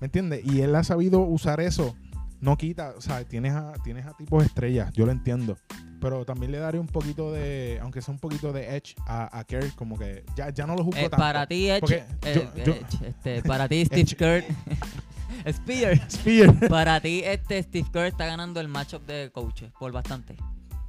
[0.00, 0.44] ¿Me entiendes?
[0.44, 1.96] Y él ha sabido usar eso.
[2.40, 5.56] No quita, o sea, tienes a, tienes a tipos estrellas, yo lo entiendo.
[6.00, 9.44] Pero también le daré un poquito de, aunque sea un poquito de edge a, a
[9.44, 11.18] Kerr, como que ya, ya no lo juzgo Eh, tanto.
[11.18, 14.16] para ti, Edge, eh, yo- yo- Edge, este, para ti, Steve.
[14.16, 14.44] Kerr.
[15.52, 15.98] Spear.
[16.10, 16.68] Spear.
[16.68, 20.36] Para ti, este Steve Kerr está ganando el matchup de coaches por bastante.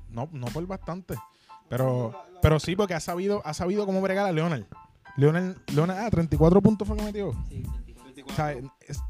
[0.10, 1.16] No, no por bastante.
[1.70, 4.64] Pero, pero sí, porque ha sabido, ha sabido cómo bregar a Leonard.
[5.18, 7.30] Leonard, Leonard, ah, 34 puntos fue que metió.
[7.30, 9.02] O sea, es-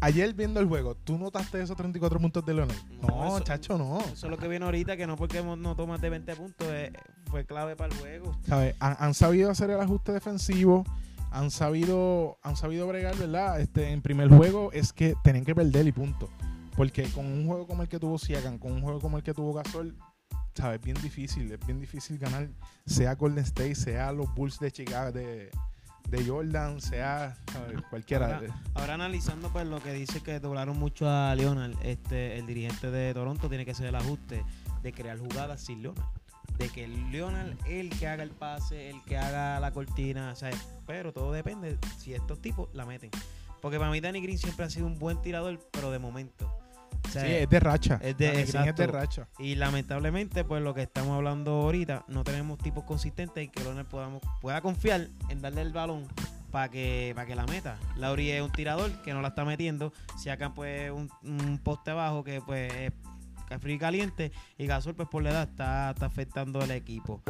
[0.00, 2.76] ayer viendo el juego, ¿tú notaste esos 34 puntos de Leonard?
[3.02, 3.98] No, No, eso- chacho, no.
[4.00, 6.92] Eso es lo que viene ahorita, que no porque no tomas de 20 puntos, eh,
[7.26, 8.36] fue clave para el juego.
[8.46, 8.74] ¿Sabes?
[8.80, 10.84] Han, han sabido hacer el ajuste defensivo.
[11.32, 13.60] Han sabido, han sabido bregar, ¿verdad?
[13.60, 16.28] Este, en primer juego es que tenían que perder y punto.
[16.76, 19.32] Porque con un juego como el que tuvo Siakam, con un juego como el que
[19.32, 19.96] tuvo Gasol,
[20.54, 20.80] ¿sabes?
[20.80, 21.52] Es bien difícil.
[21.52, 22.48] Es bien difícil ganar,
[22.84, 25.50] sea Golden State, sea los Bulls de Chicago, de,
[26.08, 27.36] de Jordan, sea
[27.90, 28.36] cualquiera.
[28.36, 32.90] Ahora- Ahora analizando pues lo que dice que doblaron mucho a Leonard, este, el dirigente
[32.90, 34.44] de Toronto tiene que hacer el ajuste
[34.82, 36.04] de crear jugadas sin Leonard.
[36.58, 40.56] De que Leonard el que haga el pase, el que haga la cortina, ¿sabes?
[40.86, 43.10] Pero todo depende si estos tipos la meten.
[43.62, 46.50] Porque para mí Danny Green siempre ha sido un buen tirador, pero de momento.
[47.06, 47.98] O sea, Sí, es de racha.
[48.02, 48.82] es de- es exacto.
[48.82, 49.28] de racha.
[49.38, 53.86] y lamentablemente, pues lo que estamos hablando ahorita, no tenemos tipos consistentes y que Leonard
[53.86, 56.06] podamos, pueda confiar en darle el balón
[56.52, 57.78] para que, para que la meta.
[57.96, 59.92] Lauri es un tirador que no la está metiendo.
[60.18, 62.92] Si acá pues un, un poste abajo que pues es
[63.60, 64.32] frío y caliente.
[64.58, 67.22] Y Gasol pues por la edad está, está afectando al equipo.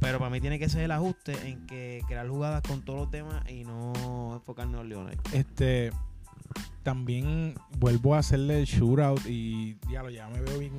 [0.00, 3.10] Pero para mí tiene que ser el ajuste en que crear jugadas con todos los
[3.12, 5.18] demás y no enfocarnos en Leonard.
[5.32, 5.92] Este,
[6.82, 10.72] también vuelvo a hacerle el shootout y ya lo ya me veo bien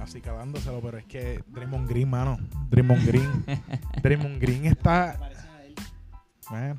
[0.00, 2.38] así calándoselo, pero es que Draymond Green, mano,
[2.70, 3.44] Draymond Green,
[4.02, 5.18] Draymond Green está
[6.48, 6.78] bueno,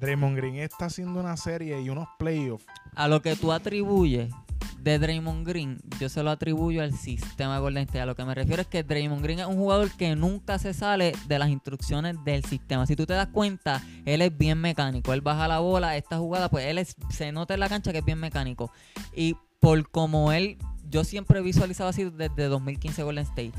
[0.00, 2.66] Draymond Green está haciendo una serie y unos playoffs.
[2.96, 4.34] A lo que tú atribuyes
[4.82, 8.00] de Draymond Green, yo se lo atribuyo al sistema de Golden State.
[8.00, 10.74] A lo que me refiero es que Draymond Green es un jugador que nunca se
[10.74, 12.86] sale de las instrucciones del sistema.
[12.86, 15.12] Si tú te das cuenta, él es bien mecánico.
[15.12, 18.04] Él baja la bola, esta jugada, pues él se nota en la cancha que es
[18.04, 18.72] bien mecánico.
[19.14, 20.58] Y por como él,
[20.90, 23.52] yo siempre he visualizado así desde 2015 Golden State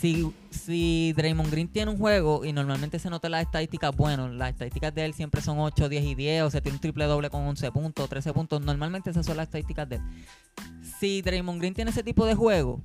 [0.00, 4.50] si, si Draymond Green tiene un juego y normalmente se nota las estadísticas, bueno, las
[4.50, 7.30] estadísticas de él siempre son 8, 10 y 10, o se tiene un triple doble
[7.30, 10.02] con 11 puntos, 13 puntos, normalmente esas son las estadísticas de él.
[11.00, 12.82] Si Draymond Green tiene ese tipo de juego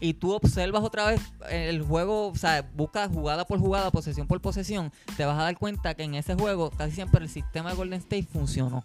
[0.00, 4.40] y tú observas otra vez el juego, o sea, buscas jugada por jugada, posesión por
[4.40, 7.76] posesión, te vas a dar cuenta que en ese juego casi siempre el sistema de
[7.76, 8.84] Golden State funcionó.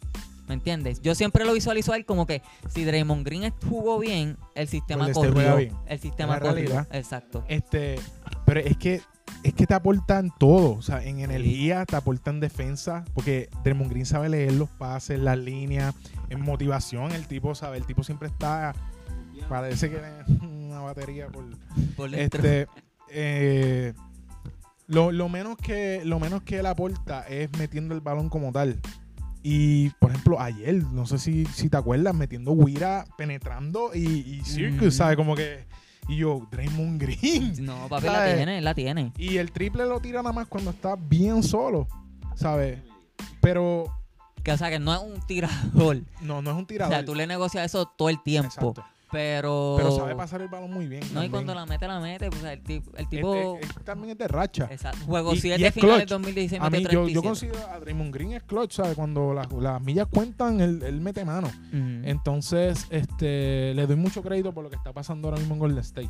[0.51, 0.99] ¿Me entiendes?
[1.01, 5.09] Yo siempre lo visualizo a él como que si Draymond Green jugó bien, el sistema
[5.13, 5.57] corrió.
[5.87, 6.85] El sistema corrió.
[6.91, 7.45] Exacto.
[7.47, 7.95] Este,
[8.45, 9.01] pero es que
[9.43, 14.05] es que te aportan todo, o sea, en energía, te aportan defensa, porque Draymond Green
[14.05, 15.95] sabe leer los pases, las líneas,
[16.29, 18.75] en motivación, el tipo sabe, el tipo siempre está,
[19.47, 20.01] parece que
[20.45, 21.45] una batería por,
[21.95, 22.67] por este,
[23.09, 23.93] eh,
[24.87, 28.81] lo, lo, menos que lo menos que él aporta es metiendo el balón como tal.
[29.43, 34.41] Y, por ejemplo, ayer, no sé si, si te acuerdas, metiendo Wira, penetrando y, y
[34.45, 35.15] Circus, ¿sabes?
[35.17, 35.65] Como que...
[36.07, 37.53] Y yo, Draymond Green.
[37.65, 39.13] No, papi, la tiene, la tiene.
[39.17, 41.87] Y el triple lo tira nada más cuando está bien solo,
[42.35, 42.79] ¿sabes?
[43.39, 43.85] Pero...
[44.43, 46.01] Que, o sea, que no es un tirador.
[46.21, 46.93] No, no es un tirador.
[46.93, 48.49] O sea, tú le negocias eso todo el tiempo.
[48.49, 48.83] Exacto.
[49.11, 49.75] Pero.
[49.77, 51.03] Pero sabe pasar el balón muy bien.
[51.13, 52.29] No, y cuando la mete, la mete.
[52.29, 52.95] Pues, el, tipo.
[52.95, 54.67] El tipo también es de racha.
[54.71, 55.05] Exacto.
[55.05, 56.61] Juego 7 finales 2016.
[56.61, 58.95] A mí, yo, yo, considero a Draymond Green es clutch, ¿sabes?
[58.95, 61.51] Cuando las, las millas cuentan, él, él mete mano.
[61.71, 65.79] Entonces, este le doy mucho crédito por lo que está pasando ahora mismo en Golden
[65.79, 66.09] State.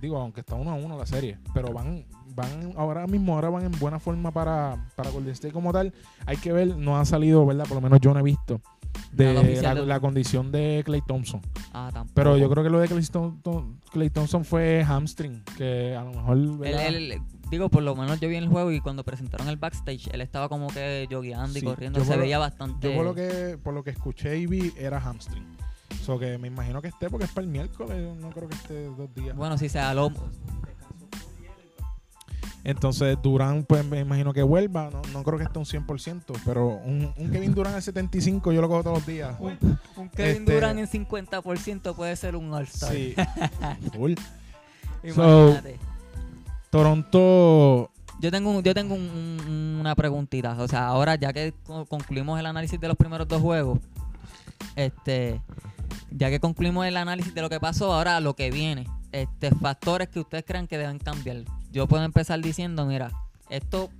[0.00, 3.64] digo, aunque está uno a uno la serie, pero van, van ahora mismo, ahora van
[3.66, 5.92] en buena forma para, para Golden State como tal.
[6.26, 7.66] Hay que ver, no ha salido, ¿verdad?
[7.66, 8.60] Por lo menos yo no he visto
[9.12, 11.40] de la, condición de Clay Thompson.
[11.72, 12.14] Ah, tampoco.
[12.14, 16.38] Pero yo creo que lo de Clay Thompson, fue hamstring, que a lo mejor...
[17.50, 20.48] digo, por lo menos yo vi el juego y cuando presentaron el backstage, él estaba
[20.48, 22.90] como que jogueando y corriendo, se veía bastante...
[22.90, 25.44] Yo por lo, que, por lo que escuché y vi, era hamstring.
[26.04, 28.84] So que me imagino que esté porque es para el miércoles, no creo que esté
[28.84, 29.36] dos días.
[29.36, 30.12] Bueno, si se aló
[32.66, 34.90] entonces Durán, pues me imagino que vuelva.
[35.12, 38.82] No, creo que esté un 100%, pero un, Kevin Durán al 75 yo lo cojo
[38.82, 39.36] todos los días.
[39.38, 39.56] Un,
[40.08, 42.92] Kevin este, Durán en 50% puede ser un All-Star.
[42.92, 43.14] Sí.
[43.94, 44.14] Full.
[45.04, 45.78] Imagínate.
[46.70, 51.54] Toronto yo tengo yo tengo una preguntita o sea ahora ya que
[51.88, 53.78] concluimos el análisis de los primeros dos juegos
[54.74, 55.40] este
[56.10, 60.08] ya que concluimos el análisis de lo que pasó ahora lo que viene este factores
[60.08, 61.44] que ustedes crean que deben cambiar
[61.76, 63.10] yo puedo empezar diciendo, mira,
[63.50, 63.90] esto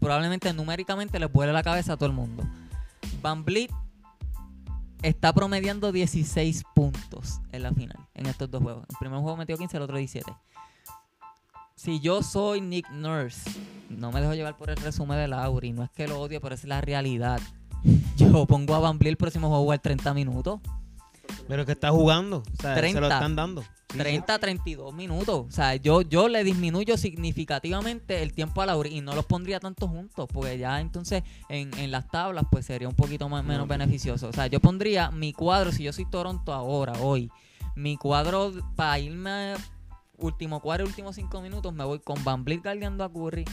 [0.00, 2.42] probablemente numéricamente le vuele la cabeza a todo el mundo.
[3.22, 3.70] Van Vliet
[5.00, 8.84] está promediando 16 puntos en la final, en estos dos juegos.
[8.90, 10.34] El primer juego metió 15, el otro 17.
[11.76, 13.48] Si yo soy Nick Nurse,
[13.90, 16.56] no me dejo llevar por el resumen de Lauri, no es que lo odie, pero
[16.56, 17.40] es la realidad.
[18.16, 20.60] Yo pongo a Van Vliet el próximo juego a 30 minutos.
[21.46, 23.62] Pero que está jugando, o sea, se lo están dando.
[23.98, 25.46] 30 32 minutos.
[25.48, 29.60] O sea, yo, yo le disminuyo significativamente el tiempo a Lauri y no los pondría
[29.60, 34.28] tanto juntos, porque ya entonces en, las tablas pues sería un poquito más, menos beneficioso.
[34.28, 37.30] O sea, yo pondría mi cuadro, si yo soy Toronto ahora, hoy,
[37.76, 39.54] mi cuadro para irme
[40.16, 43.44] último cuadro, últimos cinco minutos, me voy con Van Vliet guardiando a Curry,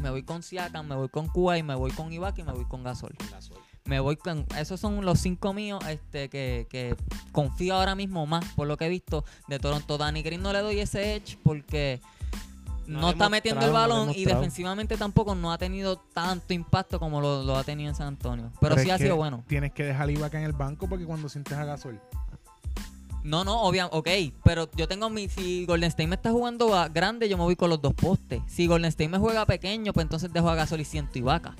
[0.00, 2.66] me voy con Siakam, me voy con Kuwait, me voy con Ibaka y me voy
[2.66, 3.14] con Gasol.
[3.30, 4.46] Gasol me voy con.
[4.58, 6.96] Esos son los cinco míos este, que,
[7.32, 9.98] confío ahora mismo más por lo que he visto de Toronto.
[9.98, 12.00] Danny Green no le doy ese edge porque
[12.86, 17.56] no, está metiendo el balón y defensivamente tampoco no ha tenido tanto impacto como lo,
[17.56, 18.52] ha tenido en San Antonio.
[18.60, 19.44] Pero, sí ha sido bueno.
[19.46, 22.00] Tienes que dejar Ibaka en el banco porque cuando sientes a Gasol.
[23.24, 24.08] No, no, obviamente, ok,
[24.44, 27.68] pero yo tengo mi, si Golden State me está jugando grande, yo me voy con
[27.70, 28.40] los dos postes.
[28.46, 31.56] Si Golden State me juega pequeño, pues entonces dejo a Gasol y siento Ibaka.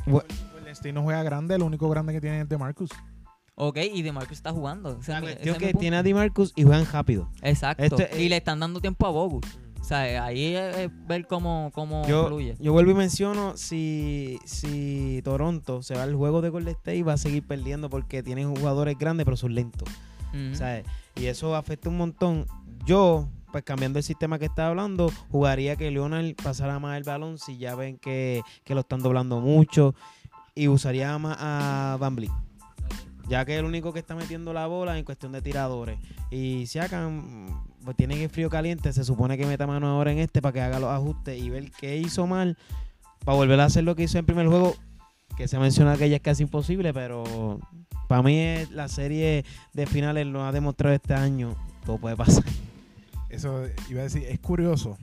[0.76, 2.90] Este no juega grande, el único grande que tiene es DeMarcus.
[3.54, 5.00] Ok, y DeMarcus está jugando.
[5.42, 7.30] Yo que tiene a DeMarcus y juegan rápido.
[7.40, 7.82] Exacto.
[7.82, 9.46] Este, y le están dando tiempo a Bogus.
[9.80, 12.56] O sea, ahí es ver cómo, cómo yo, fluye.
[12.60, 17.14] Yo vuelvo y menciono si, si Toronto se va al juego de Golden State va
[17.14, 19.88] a seguir perdiendo porque tienen jugadores grandes pero son lentos.
[21.14, 22.46] Y eso afecta un montón.
[22.84, 27.38] Yo, pues cambiando el sistema que está hablando, jugaría que Leonard pasara más el balón
[27.38, 29.94] si ya ven que, que lo están doblando mucho
[30.56, 32.16] y usaría más a Van
[33.28, 35.98] ya que es el único que está metiendo la bola en cuestión de tiradores.
[36.30, 40.40] Y Siakam pues tiene que frío caliente, se supone que meta mano ahora en este
[40.40, 42.56] para que haga los ajustes y ver qué hizo mal
[43.24, 44.74] para volver a hacer lo que hizo en primer juego,
[45.36, 47.60] que se menciona que ya es casi imposible, pero
[48.08, 52.44] para mí es la serie de finales lo ha demostrado este año, todo puede pasar.
[53.28, 54.96] Eso iba a decir, es curioso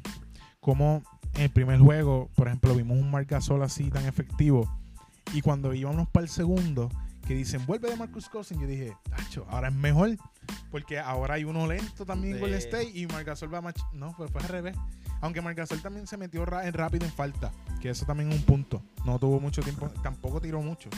[0.59, 1.03] cómo
[1.35, 4.82] en el primer juego, por ejemplo, vimos un Marcasol así tan efectivo
[5.31, 6.89] y cuando íbamos para el segundo,
[7.25, 10.17] que dicen, vuelve de Marcus Cousins, yo dije, tacho, ahora es mejor,
[10.71, 12.41] porque ahora hay uno lento también en.
[12.41, 13.75] Golden State y Marcasol va más...
[13.93, 14.75] No, fue, fue al revés.
[15.21, 18.83] Aunque Marcasol también se metió en rápido en falta, que eso también es un punto.
[19.05, 20.89] No tuvo mucho tiempo, tampoco tiró mucho.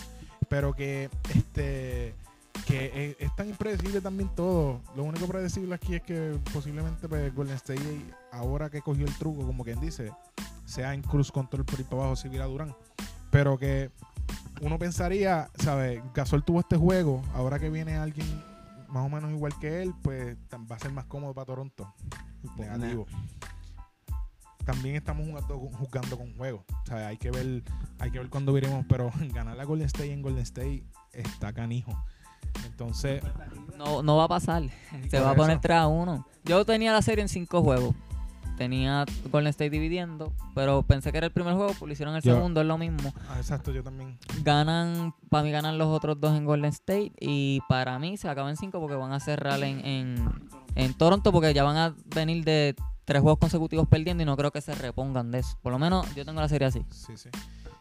[0.50, 2.16] Pero que este
[2.66, 4.82] que es, es tan impredecible también todo.
[4.96, 7.82] Lo único predecible aquí es que posiblemente pues, Golden State,
[8.32, 10.12] ahora que cogió el truco, como quien dice,
[10.66, 12.76] sea en cruz control por ir para abajo si viera Durán.
[13.30, 13.92] Pero que
[14.62, 16.02] uno pensaría, ¿sabes?
[16.14, 18.28] Gasol tuvo este juego, ahora que viene alguien
[18.88, 20.38] más o menos igual que él, pues
[20.72, 21.94] va a ser más cómodo para Toronto.
[22.58, 23.06] Negativo.
[24.64, 26.64] También estamos jugando, jugando con juegos.
[26.84, 27.64] O sea, hay que ver,
[28.00, 31.92] hay que ver cuándo viremos, pero ganar la Golden State en Golden State está canijo.
[32.66, 33.22] Entonces,
[33.78, 34.64] No, no va a pasar.
[35.10, 35.62] Se va a poner eso.
[35.62, 36.28] 3 a 1.
[36.46, 37.94] Yo tenía la serie en 5 juegos.
[38.58, 42.22] Tenía Golden State dividiendo, pero pensé que era el primer juego, pues lo hicieron el
[42.22, 43.14] Yo- segundo, es lo mismo.
[43.30, 44.18] ah, exacto, yo también.
[44.44, 48.52] Ganan, para mí ganan los otros dos en Golden State y para mí se acaban
[48.52, 50.16] en 5 porque van a cerrar en, en,
[50.76, 54.52] en Toronto porque ya van a venir de tres juegos consecutivos perdiendo y no creo
[54.52, 55.58] que se repongan de eso.
[55.62, 56.84] Por lo menos yo tengo la serie así.
[56.90, 57.30] Sí, sí.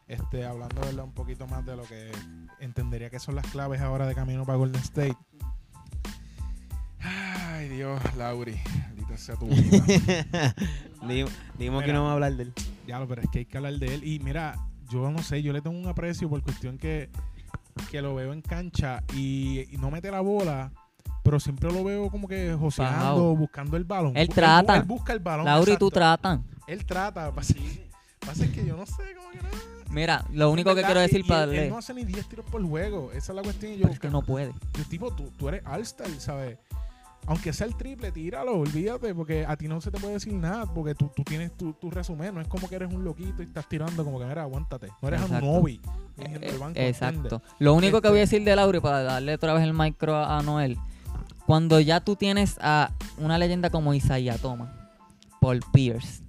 [0.07, 1.05] Este, hablando ¿verdad?
[1.05, 2.11] un poquito más de lo que
[2.61, 5.17] entendería que son las claves ahora de camino para Golden State.
[7.01, 8.61] Ay, Dios, Lauri.
[9.15, 10.55] Maldita sea tu vida.
[11.59, 12.53] Dijimos que no vamos a hablar de él.
[12.87, 14.05] Ya, lo, pero es que hay que hablar de él.
[14.05, 14.57] Y mira,
[14.91, 17.11] yo no sé, yo le tengo un aprecio por cuestión que,
[17.91, 20.73] que lo veo en cancha y, y no mete la bola,
[21.23, 24.17] pero siempre lo veo como que joseando, buscando el balón.
[24.17, 24.77] Él trata.
[24.77, 25.47] Él, busca el balón.
[25.47, 25.91] Lauri, tú exacto.
[25.91, 26.45] tratan.
[26.67, 27.33] Él trata.
[27.33, 27.55] Pasa,
[28.21, 29.49] pasa que yo no sé, como que no.
[29.91, 30.89] Mira, lo único que ¿Verdad?
[30.89, 33.13] quiero decir Y- y para él, él no hace ni 10 tiros por juego.
[33.13, 33.73] Esa es la cuestión.
[33.73, 34.53] Y yo, Pero es que no puede.
[34.77, 36.59] yo, tipo, tú, tú eres All-Star, ¿sabes?
[37.27, 40.67] Aunque sea el triple, tíralo, olvídate, porque a ti no se te puede decir nada,
[40.67, 42.35] porque tú, tú tienes tu, tu resumen.
[42.35, 44.89] No es como que eres un loquito y estás tirando como que, mira, aguántate.
[45.01, 45.47] No eres Exacto.
[45.47, 45.81] un Novi.
[46.19, 47.41] Eh, Exacto.
[47.59, 50.17] Lo único que Este- voy a decir de Lauri para darle otra vez el micro
[50.17, 50.77] a, Noel.
[51.47, 54.71] Cuando ya tú tienes a una leyenda como Isaiah Thomas,
[55.41, 56.23] Paul Pierce,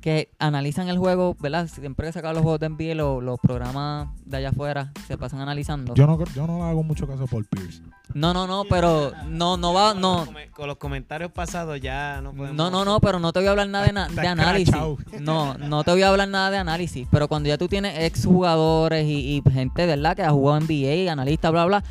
[0.00, 1.66] que analizan el juego, ¿verdad?
[1.66, 5.18] Siempre que se acaban los juegos de NBA, lo- los programas de allá afuera se
[5.18, 5.94] pasan analizando.
[5.94, 7.82] Yo no, yo no hago mucho caso a Paul Pierce.
[8.14, 10.26] No, no, no, pero no, no va, no.
[10.54, 12.56] Con los comentarios pasados ya no podemos.
[12.56, 14.74] No, no, no, pero no te voy a hablar nada de, na- Está de análisis.
[15.20, 17.06] No, no te voy a hablar nada de análisis.
[17.10, 20.16] Pero cuando ya tú tienes exjugadores y, y gente, ¿verdad?
[20.16, 21.84] Que ha jugado NBA, analistas, bla, bla,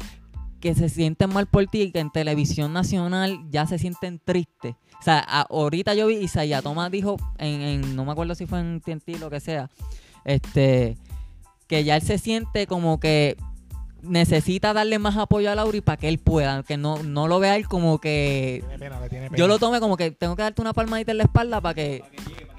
[0.60, 4.76] que se sienten mal por ti y que en televisión nacional ya se sienten tristes.
[5.00, 8.60] O sea, ahorita yo vi, Isaiah Thomas dijo, en, en- no me acuerdo si fue
[8.62, 9.70] en TNT lo que sea,
[10.24, 10.98] este,
[11.68, 13.38] que ya él se siente como que
[14.08, 17.56] necesita darle más apoyo a Lauri para que él pueda, que no, no lo vea
[17.56, 19.38] él como que Tiene pena, tiene pena.
[19.38, 22.04] yo lo tomé como que tengo que darte una palmadita en la espalda para que,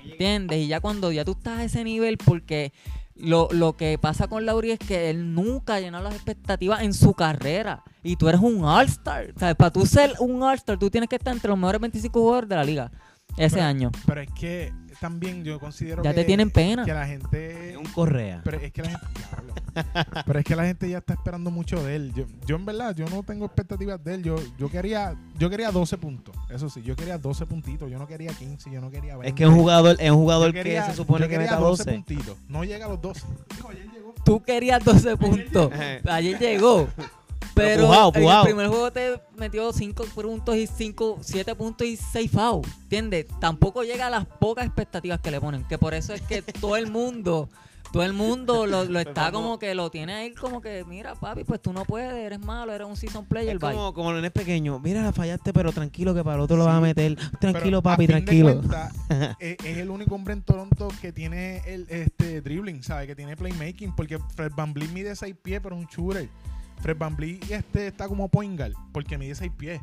[0.04, 0.58] ¿entiendes?
[0.58, 2.72] Y ya cuando ya tú estás a ese nivel, porque
[3.14, 7.14] lo, lo que pasa con Lauri es que él nunca llenó las expectativas en su
[7.14, 7.82] carrera.
[8.02, 9.32] Y tú eres un All-Star.
[9.34, 12.20] O sea, para tú ser un All-Star, tú tienes que estar entre los mejores 25
[12.20, 12.90] jugadores de la liga
[13.36, 13.90] ese Pero- año.
[14.06, 16.84] Pero es que también yo considero Ya que, te tienen pena.
[16.84, 17.70] que la gente...
[17.72, 18.40] Es un correa.
[18.44, 19.06] Pero es que la gente.
[20.24, 22.12] Pero es que la gente ya está esperando mucho de él.
[22.14, 24.22] Yo, yo en verdad, yo no tengo expectativas de él.
[24.22, 26.34] Yo, yo quería, yo quería 12 puntos.
[26.48, 27.90] Eso sí, yo quería 12 puntitos.
[27.90, 29.28] Yo no quería 15, yo no quería 20.
[29.28, 31.56] Es que es un jugador, es un jugador quería- que se supone yo que meta
[31.56, 31.92] 12 12.
[31.92, 32.36] puntitos.
[32.48, 33.20] No llega a los 12.
[33.54, 34.14] Digo, ayer llegó.
[34.24, 35.70] Tú querías 12 puntos.
[35.72, 36.14] Ajá.
[36.14, 36.88] Ayer llegó.
[37.56, 41.96] Pero pujao, en el primer juego te metió 5 puntos y 5, 7 puntos y
[41.96, 42.68] 6 fouls.
[42.82, 43.26] ¿Entiendes?
[43.40, 45.64] Tampoco llega a las pocas expectativas que le ponen.
[45.64, 47.48] Que por eso es que todo el mundo,
[47.92, 51.44] todo el mundo lo, lo está como que lo tiene ahí como que, mira, papi,
[51.44, 53.72] pues tú no puedes, eres malo, eres un season player, Es bye.
[53.72, 54.78] como, como el nene pequeño.
[54.78, 57.16] Mira, la fallaste, pero tranquilo que para el otro lo vas a meter.
[57.40, 58.54] Tranquilo, Pero, papi, a fin de tranquilo.
[58.58, 58.92] cuentas,
[59.40, 63.06] es, es el único hombre en Toronto que tiene el este dribbling, ¿sabes?
[63.06, 63.96] Que tiene playmaking.
[63.96, 66.28] Porque Fred Van Vliet mide 6 pies, pero es un shooter.
[66.80, 69.80] Fred Van este, está como point guard, porque mide 6 pies.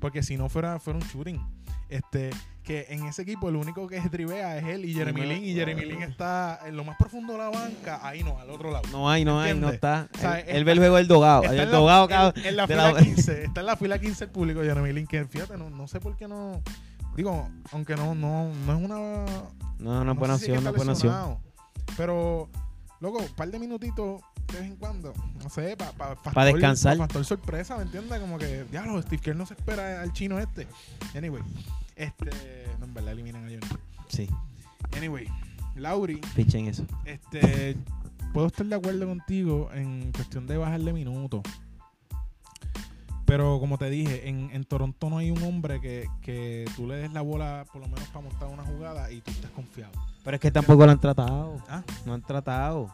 [0.00, 1.40] Porque si no fuera, fuera un shooting.
[1.88, 2.30] Este,
[2.62, 5.44] que en ese equipo el único que drivea es él y Jeremy no- Lin.
[5.44, 8.00] Y Jeremy Lin está en lo más profundo de la banca.
[8.06, 8.84] Ahí no, al otro lado.
[8.92, 10.08] No hay, no hay, no está.
[10.14, 11.42] O sea, él, ve el juego del dogado.
[11.44, 13.44] Está El en la- dogado, en- cabrón, en la de fila la- 15.
[13.44, 15.06] Está en la fila 15 el público Jeremy Lin.
[15.06, 16.62] Que fíjate, no, no sé por qué no.
[17.16, 18.96] Digo, aunque no, no, no es una
[19.78, 21.38] No, no es buena es opción, no es buena opción.
[21.96, 22.48] Pero
[23.00, 24.20] loco, un par de minutitos
[24.52, 26.96] de vez en cuando, no sé, para pa, pa- descansar.
[26.96, 28.20] pa factor sorpresa, ¿me entiendes?
[28.20, 30.66] Como que, diablo, Steve Kerr no se espera al chino este.
[31.16, 31.42] Anyway,
[31.96, 32.30] este,
[32.78, 33.66] no, en verdad eliminan a Johnny.
[34.08, 34.28] Sí,
[34.96, 35.26] Anyway,
[35.76, 36.84] Lauri, pichen eso.
[37.04, 37.76] este,
[38.32, 41.42] puedo estar de acuerdo contigo en cuestión de bajarle minutos.
[43.26, 46.96] Pero como te dije, en, en Toronto no hay un hombre que, que tú le
[46.96, 49.92] des la bola por lo menos para montar una jugada y tú estés confiado.
[50.24, 51.58] Pero es que tampoco lo han tratado.
[51.68, 51.82] ¿Ah?
[52.06, 52.90] No han tratado.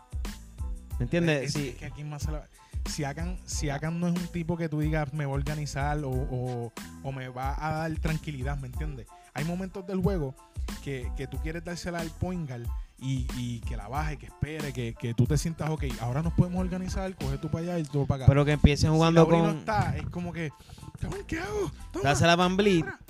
[0.98, 1.44] ¿Me entiendes?
[1.46, 1.68] Es, Sí.
[1.70, 2.46] es que aquí más se la-
[2.86, 5.98] si Akan, si Akan no es un tipo que tú digas me va a organizar
[6.04, 6.72] o, o-
[7.02, 9.06] o me va a dar tranquilidad, ¿me entiendes?
[9.32, 10.34] Hay momentos del juego
[10.82, 12.66] que, que tú quieres dársela al point guard
[12.98, 16.32] y, y que la baje, que espere, que, que tú te sientas, ok, ahora nos
[16.34, 18.28] podemos organizar, coge tú para allá y tú para acá.
[18.28, 19.42] Pero que empiecen jugando si con.
[19.42, 20.50] no está, es como que,
[21.00, 21.70] cabrón, ¿qué hago?
[22.02, 22.62] Dásela a Van Ahora,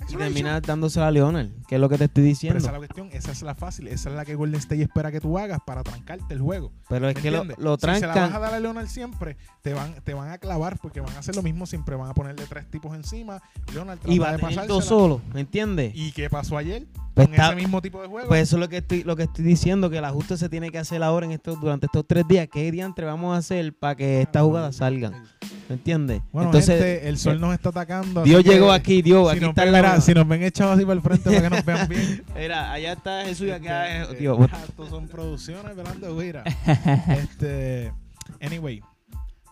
[0.09, 2.57] y terminar dándosela a Leonard, que es lo que te estoy Pero diciendo.
[2.59, 5.11] esa es la cuestión, esa es la fácil, esa es la que Golden State espera
[5.11, 6.71] que tú hagas para trancarte el juego.
[6.89, 9.37] Pero es ¿Me que lo, lo Si se la vas a dar a Leonard siempre,
[9.61, 11.95] te van, te van a clavar porque van a hacer lo mismo siempre.
[11.95, 13.41] Van a ponerle tres tipos encima.
[13.73, 15.93] Leonard Y va a tener dos solo, ¿me entiendes?
[15.95, 16.87] ¿Y qué pasó ayer?
[17.13, 18.27] Pues con está- ese mismo tipo de juego.
[18.27, 20.71] Pues eso es lo que estoy, lo que estoy diciendo, que el ajuste se tiene
[20.71, 22.47] que hacer ahora en estos, durante estos tres días.
[22.51, 25.23] ¿Qué diantre vamos a hacer para que estas jugadas salgan?
[25.71, 26.21] ¿Me entiendes?
[26.33, 28.23] bueno, Entonces, gente, el sol nos está atacando.
[28.23, 30.43] Dios que llegó aquí, Dios, Si aquí nos, está ven, la mira, si nos ven
[30.43, 32.23] echados así para el frente para que nos vean bien.
[32.35, 34.37] Mira, allá está Jesús y acá Este, es Dios.
[34.39, 36.43] eh, Estos son producciones velando guira.
[37.07, 37.93] este,
[38.41, 38.81] anyway,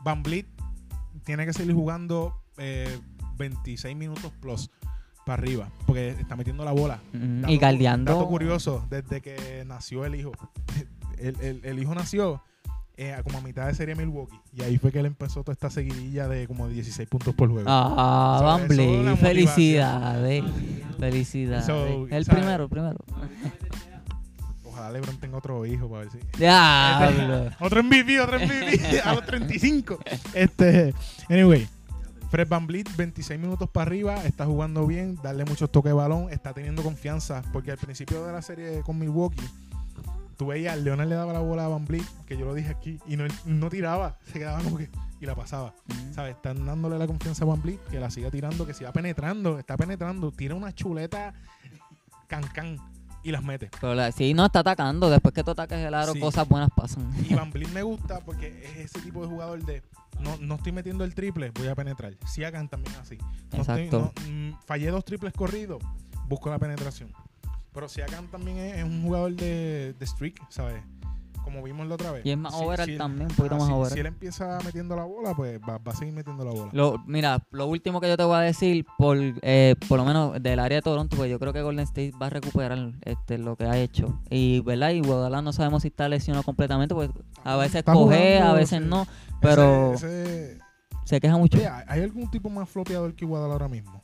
[0.04, 0.46] Van Vliet
[1.26, 3.00] tiene que seguir jugando eh,
[3.38, 4.70] 26 minutos plus
[5.26, 7.00] para arriba porque está metiendo la bola.
[7.14, 8.14] Mm, Dato- y galdeando.
[8.14, 10.32] Dato curioso, desde que nació el hijo.
[11.18, 12.42] El, el- el hijo nació
[13.02, 14.38] eh, como a mitad de serie Milwaukee.
[14.54, 17.66] Y ahí fue que él empezó toda esta seguidilla de como 16 puntos por juego.
[17.70, 19.18] Ah, Van motivación.
[19.18, 20.44] felicidades.
[21.00, 21.66] Felicidades.
[21.66, 22.28] So, el ¿sabes?
[22.42, 22.98] primero, el primero.
[24.66, 26.20] Ojalá LeBron tenga otro hijo para ver si.
[26.38, 27.50] Diablo.
[27.62, 30.00] Otro MVP, otro MVP a los 35.
[30.34, 30.94] Este,
[31.30, 31.68] anyway,
[32.30, 36.28] Fred Van Vliet, 26 minutos para arriba, está jugando bien, darle muchos toques de balón,
[36.32, 39.42] está teniendo confianza, porque al principio de la serie con Milwaukee,
[40.40, 42.98] tú veías, Leonard le daba la bola a Van Vliet, que yo lo dije aquí,
[43.06, 45.76] y no, no tiraba, se quedaba como que, y la pasaba.
[46.16, 46.36] ¿Sabes?
[46.38, 49.76] Están dándole la confianza a Van Vliet, que la siga tirando, que siga penetrando, está
[49.76, 51.34] penetrando, tira una chuleta
[52.28, 52.78] can can
[53.22, 53.70] y las mete.
[53.82, 55.10] Pero la- sí, no está atacando.
[55.10, 56.22] Después que tú ataques el aro, Sí.
[56.22, 57.12] cosas buenas pasan.
[57.30, 59.84] Y Van Vliet me gusta porque es ese tipo de jugador de
[60.22, 62.14] no, no estoy metiendo el triple, voy a penetrar.
[62.26, 63.18] Si hagan también así.
[63.52, 64.14] No estoy- Exacto.
[64.26, 65.84] no, mm, fallé dos triples corridos,
[66.30, 67.12] busco la penetración.
[67.80, 70.84] Pero si hagan también es, es un jugador de, de streak, ¿sabes?
[71.44, 72.26] Como vimos la otra vez.
[72.26, 73.94] Y es más Si- overall si él- también, un poquito ah, más si- overall.
[73.94, 76.70] Si él empieza metiendo la bola, pues va, va a seguir metiendo la bola.
[76.74, 80.44] Lo, mira, lo último que yo te voy a decir, por eh, por lo menos
[80.44, 83.56] del área de Toronto, pues yo creo que Golden State va a recuperar este, lo
[83.56, 84.20] que ha hecho.
[84.30, 84.90] Y, ¿verdad?
[84.92, 87.10] Y Guadalajara no sabemos si está lesionado completamente, pues
[87.46, 88.88] a veces coge, a veces sí.
[88.90, 89.08] no,
[89.42, 90.60] pero Ese- ese-
[91.06, 91.58] se queja mucho.
[91.58, 94.02] Oye, ¿hay hay algún tipo más flopeador que Guadalajara ahora mismo?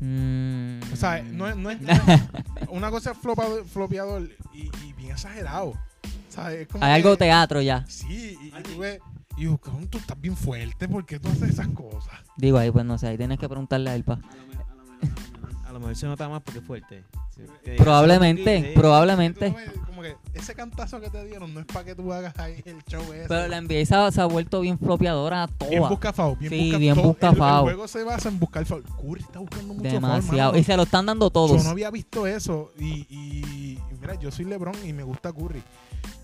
[0.00, 0.80] Mm.
[0.92, 1.78] O sea, no es, no es-
[2.68, 5.74] una cosa es flopeador, flopeador y, y bien exagerado.
[6.28, 6.62] ¿Sabes?
[6.62, 7.84] Es como Hay que- algo teatro ya.
[7.88, 8.98] Sí, y, y tú ves,
[9.36, 12.14] y cabrón, tú estás bien fuerte, ¿por qué tú haces esas cosas?
[12.36, 14.14] Digo ahí, pues no sé, ahí tienes que preguntarle a él, pa.
[14.14, 14.64] A lo mejor
[15.94, 17.04] se nota más porque es fuerte.
[17.34, 19.54] Sí, que- Probablemente, probablemente.
[19.86, 22.82] como que ese cantazo que te dieron no es para que tú hagas ahí el
[22.84, 23.26] show ese.
[23.28, 25.88] Pero la NBA se ha, se ha vuelto bien flopeadora bien toda.
[25.88, 27.04] busca foul, bien Sí, busca bien todo.
[27.08, 27.58] busca el, foul.
[27.58, 28.82] El juego se basa en buscar foul.
[28.84, 30.56] Curry está buscando mucho Demasiado.
[30.56, 31.56] Y se lo están dando todos.
[31.58, 35.32] Yo no había visto eso y, y- y mira, yo soy LeBron y me gusta
[35.32, 35.62] Curry.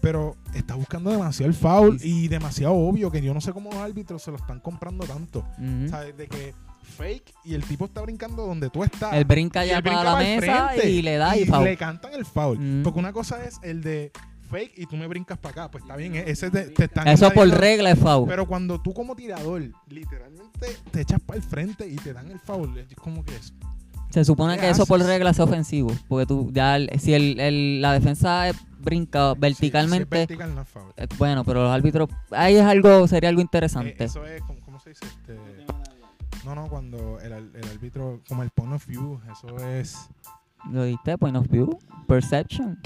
[0.00, 3.80] Pero está buscando demasiado el foul y demasiado obvio que yo no sé cómo los
[3.80, 5.40] árbitros se lo están comprando tanto.
[5.58, 5.88] Ujú.
[5.88, 6.16] ¿Sabes?
[6.16, 9.12] De que fake y el tipo está brincando donde tú estás.
[9.14, 11.64] Él brinca Y ya para la mesa y le da y, foul.
[11.64, 12.58] le cantan el foul.
[12.58, 12.82] Mm.
[12.82, 14.10] Porque una cosa es el de
[14.50, 15.70] fake y tú me brincas para acá.
[15.70, 18.28] Pues está bien, ese te, te están Eso por regla es foul.
[18.28, 22.40] Pero cuando tú como tirador literalmente te echas para el frente y te dan el
[22.40, 23.52] foul, es como que es.
[24.10, 25.08] Se supone ¿Qué que eso por haces?
[25.08, 25.92] regla es ofensivo.
[26.08, 28.46] Porque tú ya, el- si el, el- la defensa
[28.80, 30.92] brinca si verticalmente, es vertical no es foul.
[30.96, 33.94] eh, bueno, pero los árbitros, ahí es algo, sería algo Eh, interesante.
[34.02, 35.04] eso es, ¿cómo, cómo se dice?
[35.06, 35.34] Este,
[36.44, 40.08] no, no, cuando el, el árbitro, como el point of view, eso es.
[40.70, 41.16] ¿Lo diste?
[41.18, 42.78] Point of view, perception.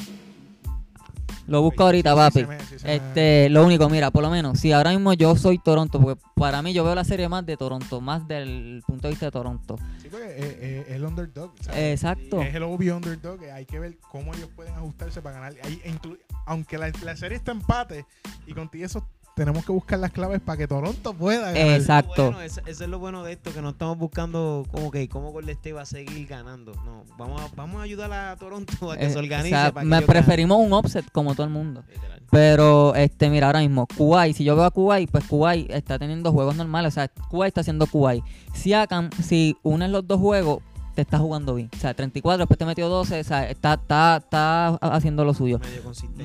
[1.47, 2.41] Lo busco Sí, ahorita, sí, papi.
[2.41, 2.57] sí me-
[2.89, 6.19] me- Este, lo único, mira, por lo menos, si ahora mismo yo soy Toronto, porque
[6.35, 9.33] para mí yo veo la serie más de Toronto, más del punto de vista de
[9.33, 9.77] Toronto.
[10.01, 11.53] Sí, porque es, es- es el underdog.
[11.61, 11.79] ¿sabes?
[11.93, 12.41] Exacto.
[12.41, 13.41] Es el obvio underdog.
[13.53, 15.55] Hay que ver cómo ellos pueden ajustarse para ganar.
[15.85, 18.07] Inclu- aunque la, la serie está empate
[18.47, 19.03] y contigo esos
[19.35, 21.73] tenemos que buscar las claves para que Toronto pueda ganar.
[21.81, 22.27] Exacto.
[22.27, 25.33] Bueno, eso, eso es lo bueno de esto, que no estamos buscando como que cómo
[25.33, 26.73] Golden State va a seguir ganando.
[26.85, 29.49] No, vamos a, vamos a ayudar a Toronto a que Eh, se o organice.
[29.51, 30.07] sea, para que me ganen.
[30.07, 31.83] preferimos un offset como todo el mundo.
[31.93, 32.23] Literal.
[32.31, 36.33] Pero, este, mira, ahora mismo, Kuwait, si yo veo a Kuwait, pues Kuwait está teniendo
[36.33, 36.93] juegos normales.
[36.93, 38.25] O sea, Kuwait está haciendo Kuwait.
[38.55, 40.63] Si Akam, si unes los dos juegos,
[40.95, 41.71] te está jugando bien.
[41.75, 45.61] O sea, 34, después te metió 12, o sea, está, está, está haciendo lo suyo.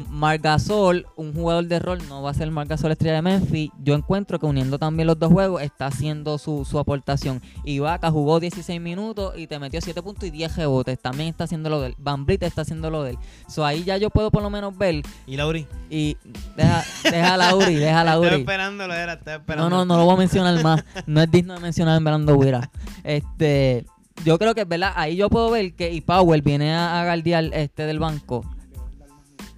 [0.09, 3.71] Margasol, un jugador de rol, no va a ser Margasol estrella de Memphis.
[3.83, 7.41] Yo encuentro que uniendo también los dos juegos está haciendo su, su aportación.
[7.63, 10.99] Ibaka jugó 16 minutos y te metió 7 puntos y 10 rebotes.
[10.99, 11.95] También está haciendo lo de él.
[11.97, 13.17] Van Vliet está haciendo lo de él.
[13.47, 15.67] So, ahí ya yo puedo por lo menos ver ¿Y Lauri?
[15.89, 16.17] y
[16.55, 18.35] deja, deja a Lauri, deja a Lauri.
[18.35, 19.69] esperándolo, era, No, esperando.
[19.69, 20.83] no, no lo voy a mencionar más.
[21.05, 22.69] No es digno de mencionar en Verando Huira.
[23.03, 23.85] Este,
[24.23, 24.93] yo creo que, ¿verdad?
[24.95, 28.43] Ahí yo puedo ver que y Powell viene a, a guardiar este del banco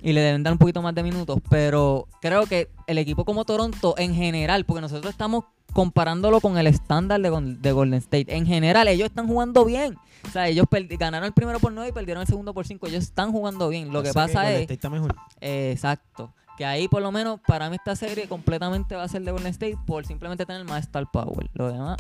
[0.02, 3.46] y le deben dar un poquito más de minutos, pero creo que el equipo como
[3.46, 8.88] Toronto en general, porque nosotros estamos comparándolo con el estándar de, Golden State, en general
[8.88, 9.96] ellos están jugando bien.
[10.28, 10.66] O sea, ellos
[11.00, 12.88] ganaron el primero por 9 y perdieron el segundo por 5.
[12.88, 13.92] Ellos están jugando bien.
[13.92, 14.62] Lo que Así pasa Golden es...
[14.62, 15.16] State está mejor.
[15.40, 16.32] Eh, exacto.
[16.58, 19.48] Que ahí por lo menos para mí esta serie completamente va a ser de Golden
[19.48, 21.50] State por simplemente tener más Star Power.
[21.54, 21.98] Lo demás,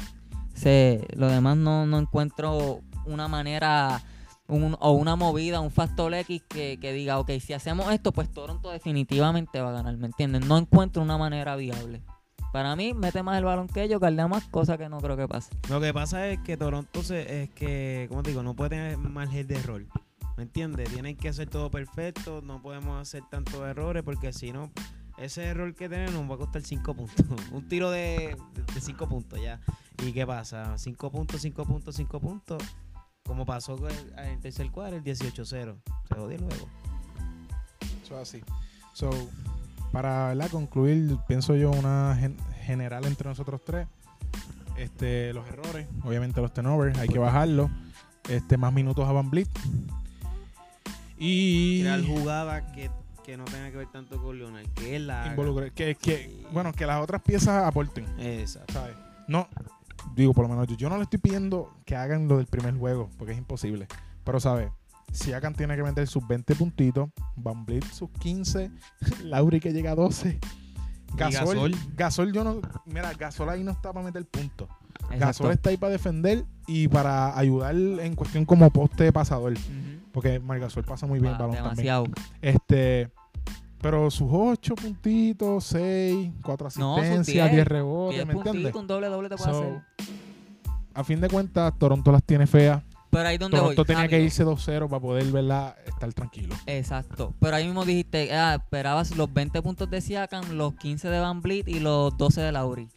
[0.54, 4.02] se, lo demás no, no encuentro una manera
[4.48, 8.70] o una movida, un factor X que, que diga, ok, si hacemos esto, pues Toronto
[8.70, 10.46] definitivamente va a ganar, ¿me entienden?
[10.48, 12.02] No encuentro una manera viable.
[12.52, 15.26] Para mí, mete más el balón que ellos, galdea más, cosa que no creo que
[15.26, 15.52] pase.
[15.70, 18.98] Lo que pasa es que Toronto se, es que, como te digo, no puede tener
[18.98, 19.86] margen de error.
[20.36, 20.90] ¿Me entiendes?
[20.90, 24.72] Tienen que hacer todo perfecto, no podemos hacer tantos errores porque si no,
[25.24, 27.26] ese error que tenemos nos va a costar 5 puntos.
[27.52, 28.36] Un tiro de
[28.80, 29.60] 5 puntos ya.
[30.06, 30.78] ¿Y qué pasa?
[30.78, 32.64] 5 puntos, 5 puntos, 5 puntos.
[33.24, 35.46] Como pasó en el tercer cuadro, el 18-0.
[35.46, 36.68] Se jodió luego.
[38.04, 38.42] Eso es así.
[38.94, 39.10] So,
[39.92, 43.88] para concluir, pienso yo una gen- general entre nosotros tres.
[44.78, 47.70] Este, los errores, obviamente los turnovers, hay que bajarlos.
[48.28, 49.50] Este, más minutos a Van Vliet.
[51.18, 52.90] Y Crear jugadas que,
[53.32, 56.46] que no tengan que ver tanto con Leonard, que él la involucre- que, que, Sí.
[56.52, 58.06] bueno, que las otras piezas aporten.
[58.20, 58.74] Exacto.
[58.74, 58.94] ¿sabes?
[59.28, 59.48] No,
[60.16, 62.76] digo, por lo menos yo, yo no le estoy pidiendo que hagan lo del primer
[62.76, 63.88] juego, porque es imposible.
[64.26, 64.70] Pero, ¿sabes?
[65.14, 68.70] Si Akan tiene que meter sus 20 puntitos, Van sus 15,
[69.24, 70.38] Lauri que llega a 12.
[71.16, 71.76] Gasol, Gasol.
[71.96, 72.62] Gasol, yo no.
[72.86, 74.68] Mira, Gasol ahí no está para meter puntos.
[75.18, 79.54] Gasol está ahí para defender y para ayudar en cuestión como poste pasador.
[79.54, 80.02] Ujú.
[80.14, 81.76] Porque Margasol pasa muy bien el Va, balón también.
[81.76, 82.06] demasiado.
[82.42, 83.10] Este.
[83.82, 88.62] Pero sus 8 puntitos, 6, 4 No, sus asistencias, 10, 10 rebotes, 10 ¿me entiendes?
[88.64, 89.82] puntitos, un doble doble te puede So, hacer.
[90.94, 92.84] a fin de cuentas, Toronto las tiene feas.
[93.10, 93.86] Pero ahí donde Toronto voy.
[93.86, 94.26] tenía que rápido.
[94.26, 96.56] irse 2-0 para poder verla estar tranquilo.
[96.66, 97.34] Exacto.
[97.40, 101.42] Pero ahí mismo dijiste, ah, esperabas los 20 puntos de Siakam, los 15 de Van
[101.42, 102.88] Vliet y los 12 de Lauri.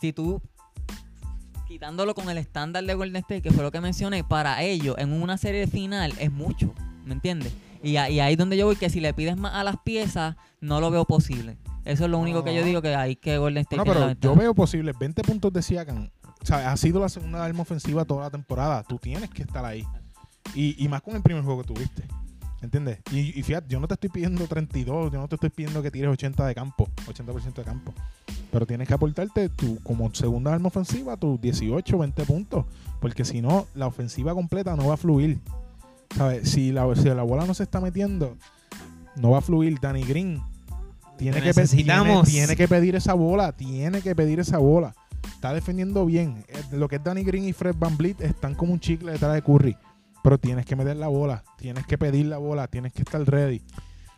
[0.00, 0.40] Si tú,
[1.66, 5.12] quitándolo con el estándar de Golden State, que fue lo que mencioné, para ellos en
[5.12, 6.72] una serie final es mucho,
[7.04, 7.52] ¿me entiendes?
[7.86, 9.76] Y, a- y ahí es donde yo voy, que si le pides más a las
[9.84, 11.56] piezas, no lo veo posible.
[11.84, 12.66] Eso es lo único que yo No.
[12.66, 16.10] digo, que hay que Golden State No, pero yo veo posibles 20 puntos de Siakam.
[16.42, 18.82] O sea, ha sido la segunda arma ofensiva toda la temporada.
[18.82, 19.84] Tú tienes que estar ahí.
[20.54, 22.02] Y, y más con el primer juego que tuviste.
[22.62, 22.98] ¿Entiendes?
[23.12, 25.90] Y, y fíjate, yo no te estoy pidiendo 32, yo no te estoy pidiendo que
[25.90, 27.94] tires 80 de campo, 80% de campo.
[28.50, 32.64] Pero tienes que aportarte tú, como segunda arma ofensiva, tus 18, 20 puntos.
[33.00, 35.38] Porque si no, la ofensiva completa no va a fluir.
[36.16, 36.50] ¿Sabes?
[36.50, 38.36] Si la, si la bola no se está metiendo,
[39.16, 39.78] no va a fluir.
[39.80, 40.40] Danny Green
[41.18, 44.94] tiene que, tiene, tiene que pedir esa bola, tiene que pedir esa bola.
[45.34, 46.44] Está defendiendo bien.
[46.48, 49.34] Eh, Lo que es Danny Green y Fred Van Vliet están como un chicle detrás
[49.34, 49.76] de Curry.
[50.22, 53.62] Pero tienes que meter la bola, tienes que pedir la bola, tienes que estar ready.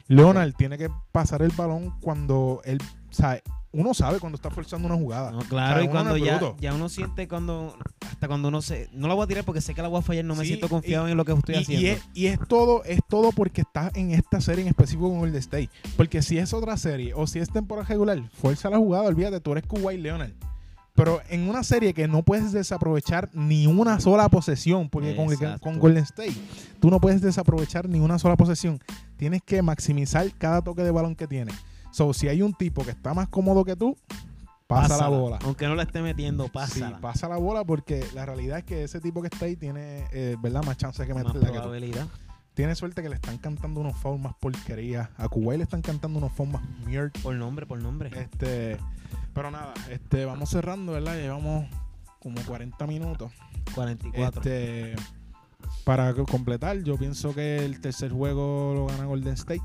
[0.06, 2.78] Leonard tiene que pasar el balón cuando él,
[3.10, 3.42] o sea,
[3.72, 5.30] uno sabe cuando está forzando una jugada.
[5.30, 7.76] No, O claro, sea, y cuando ya, ya uno siente cuando,
[8.10, 10.02] hasta cuando uno se, no la voy a tirar porque sé que la voy a
[10.02, 11.86] fallar, no me siento confiado y- en lo que estoy y, haciendo.
[11.86, 15.24] y es, y es todo, es todo porque estás en esta serie en específico con
[15.26, 15.70] el de State.
[15.96, 19.52] Porque si es otra serie o si es temporada regular, fuerza la jugada, olvídate, tú
[19.52, 20.30] eres Kuwait Leonard.
[20.94, 25.60] Pero en una serie que no puedes desaprovechar ni una sola posesión, porque con, el-
[25.60, 26.32] con Golden State
[26.80, 28.80] tú no puedes desaprovechar ni una sola posesión.
[29.16, 31.54] Tienes que maximizar cada toque de balón que tienes.
[31.90, 33.96] So, si hay un tipo que está más cómodo que tú,
[34.66, 35.10] pasa Pásala.
[35.10, 35.38] la bola.
[35.44, 37.00] Aunque no la esté metiendo, Sí, pásala.
[37.00, 40.36] pasa la bola porque la realidad es que ese tipo que está ahí tiene, eh,
[40.42, 40.62] ¿verdad?
[40.64, 41.60] Más chances que Más meterla que tú.
[41.62, 42.06] probabilidad.
[42.54, 45.08] Tiene suerte que le están cantando unos fouls más porquerías.
[45.16, 47.12] A Kuwait le están cantando unos fouls más mierda.
[47.22, 48.10] Por nombre, por nombre.
[48.20, 48.76] Este,
[49.32, 51.14] pero nada, este, vamos cerrando, ¿verdad?
[51.16, 51.66] Llevamos
[52.18, 53.30] como 40 minutos.
[53.76, 54.40] 44.
[54.42, 54.96] Este,
[55.84, 59.62] para co- completar, yo pienso que el tercer juego lo gana Golden State.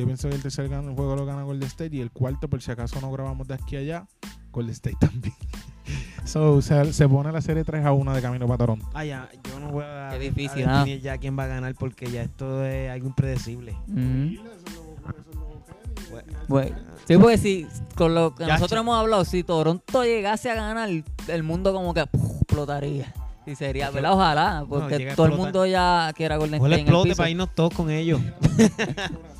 [0.00, 2.70] Yo pienso que el tercer juego lo gana Golden State y el cuarto, por si
[2.70, 4.06] acaso no grabamos de aquí a allá,
[4.50, 5.34] Golden State también.
[6.24, 8.88] so, se, se pone la serie 3 a 1 de camino para Toronto.
[8.94, 11.74] Ah, ya, yo no voy a, Qué a difícil, definir ya quién va a ganar
[11.74, 13.72] porque ya esto es algo impredecible.
[13.88, 14.42] Ujú.
[16.10, 16.76] Bueno, Bueno,
[17.06, 18.80] sí, porque si con lo que Ya, nosotros che.
[18.82, 20.88] hemos hablado, si Toronto llegase a ganar,
[21.28, 23.12] el mundo como que puf, explotaría.
[23.46, 24.12] Y sería, Es que- ¿verdad?
[24.14, 27.16] Ojalá, porque todo el mundo ya quiera Golden Ojalá State en el explote piso.
[27.18, 28.20] para irnos todos con ellos.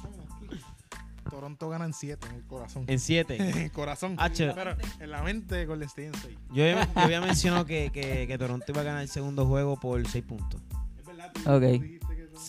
[1.56, 2.84] Toronto gana en 7 en el corazón.
[2.86, 3.36] En siete.
[3.40, 4.14] En el corazón.
[4.18, 4.52] Hacho.
[4.54, 6.38] Pero en la mente Golden State en 6.
[6.52, 9.78] Yo, había- yo había mencionado que, que, que Toronto iba a ganar el segundo juego
[9.78, 10.60] por 6 puntos.
[10.98, 11.62] Es verdad, Ok.
[11.62, 12.40] dijiste que Toronto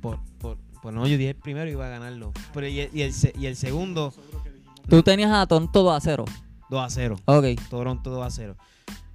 [0.00, 2.32] Por, por, por no, yo dije el primero iba a ganarlo.
[2.54, 4.12] Pero y, el- y el, y el segundo,
[4.88, 6.24] Tú tenías a Toronto 2 a 0.
[6.70, 7.16] 2 a 0.
[7.26, 7.44] Ok.
[7.68, 8.56] Toronto 2 a 0.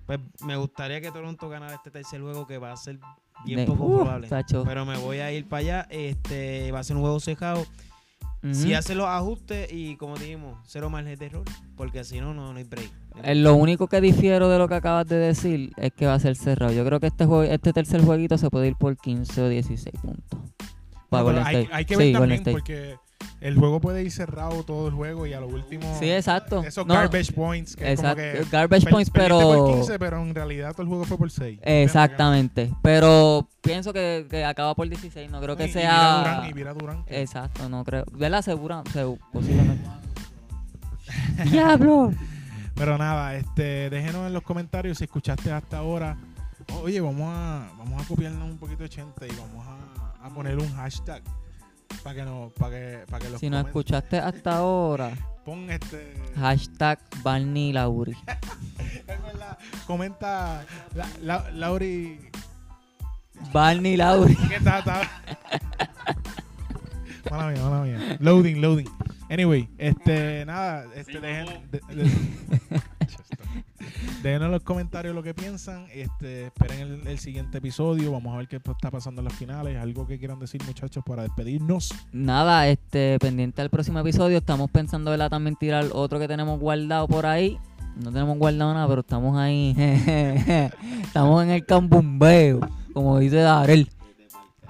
[0.06, 3.00] Pues me gustaría que Toronto ganara este tercer juego que va a ser
[3.46, 4.28] bien poco uh, probable.
[4.28, 4.64] tacho.
[4.66, 5.88] Pero me voy a ir para allá.
[5.90, 7.66] Este va a ser un juego cejado.
[8.52, 11.46] Si hace los ajustes y como dijimos, cero margen de error.
[11.78, 12.92] Porque si no, no, no hay break.
[13.24, 16.20] Eh, Lo único que difiero de lo que acabas de decir es que va a
[16.20, 16.74] ser cerrado.
[16.74, 19.96] Yo creo que este juego, este tercer jueguito se puede ir por 15 o 16
[20.02, 20.40] puntos.
[21.10, 22.98] Para No, hay, que ver sí, también porque
[23.42, 26.64] el juego puede ir cerrado todo el juego y a lo último Sí, exacto.
[26.64, 28.44] esos No, garbage points que es como Exacto.
[28.50, 29.74] que Garbage points, perdiste por pero.
[29.76, 31.60] 15, pero en realidad todo el juego fue por 6.
[31.62, 32.72] Exactamente.
[32.82, 35.30] Pero pienso que, que acaba por 16.
[35.32, 36.18] No creo que y, Y mira sea.
[36.20, 38.06] Durán, y mira Durán, que- Exacto, no creo.
[38.14, 38.42] ¿Verdad?
[38.42, 39.88] Segura, segu- posiblemente.
[41.52, 42.12] ¡Diablo!
[42.76, 46.18] Pero nada, este, déjenos en los comentarios si escuchaste hasta ahora.
[46.82, 50.58] Oye, vamos a, vamos a copiarnos un poquito de 80 y vamos a, a poner
[50.58, 51.22] un hashtag
[52.04, 53.68] para que no, para que, para que los Si no comenten.
[53.70, 55.12] escuchaste hasta ahora,
[55.46, 58.16] Pon este, hashtag Barney Lauri.
[58.80, 60.66] es verdad, comenta
[60.96, 62.20] la, la- Lauri,
[63.52, 64.36] Barney Lauri.
[64.48, 64.80] ¿qué está?
[64.80, 65.02] está?
[67.30, 68.18] Mala mía, mala mía.
[68.20, 68.90] Loading, loading.
[69.30, 72.12] Anyway, este, nada, este, dejen, de- de-
[74.22, 75.86] déjenos en los comentarios lo que piensan.
[75.94, 78.12] Este, esperen el, el siguiente episodio.
[78.12, 79.78] Vamos a ver qué está pasando en las finales.
[79.78, 81.94] Algo que quieran decir, muchachos, para despedirnos.
[82.12, 84.38] Nada, este, pendiente al próximo episodio.
[84.38, 85.30] Estamos pensando, ¿verdad?
[85.30, 87.58] También tirar otro que tenemos guardado por ahí.
[87.96, 89.76] No tenemos guardado nada, pero estamos ahí.
[91.04, 92.60] estamos en el cambumbeo,
[92.94, 93.90] como dice Darel.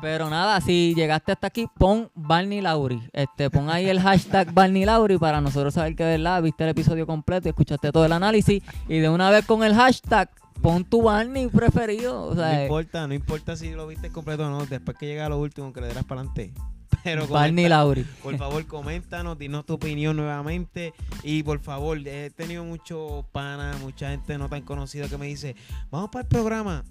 [0.04, 3.02] Pero nada, si llegaste hasta aquí, pon Barney Lauri.
[3.14, 6.72] Este, pon ahí el hashtag Barney Lauri para nosotros saber que de verdad viste el
[6.72, 8.62] episodio completo y escuchaste todo el análisis.
[8.90, 10.30] Y de una vez con el hashtag,
[10.62, 12.22] pon tu Barney preferido.
[12.22, 14.66] O No importa, no importa si lo viste completo o no.
[14.66, 16.54] Después que llega a lo último, que le darás para adelante.
[17.06, 18.04] Pero Barney Lauri.
[18.22, 20.94] Por favor, coméntanos, dinos tu opinión nuevamente.
[21.24, 25.56] Y por favor, he tenido mucho pana, mucha gente no tan conocida que me dice,
[25.90, 26.84] vamos para el programa.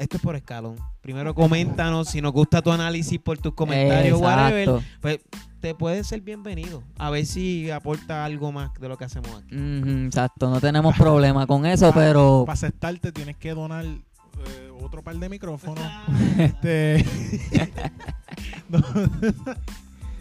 [0.00, 0.76] Esto es por escalón.
[1.02, 4.80] Primero coméntanos si nos gusta tu análisis por tus comentarios, whatever.
[5.02, 5.20] Pues
[5.60, 6.82] te puede ser bienvenido.
[6.98, 9.54] A ver si aporta algo más de lo que hacemos aquí.
[10.06, 15.16] Exacto, no tenemos problema con eso, pero Para aceptarte tienes que donar eh, otro par
[15.16, 15.84] de micrófonos.
[16.38, 17.04] este,
[18.70, 18.78] no,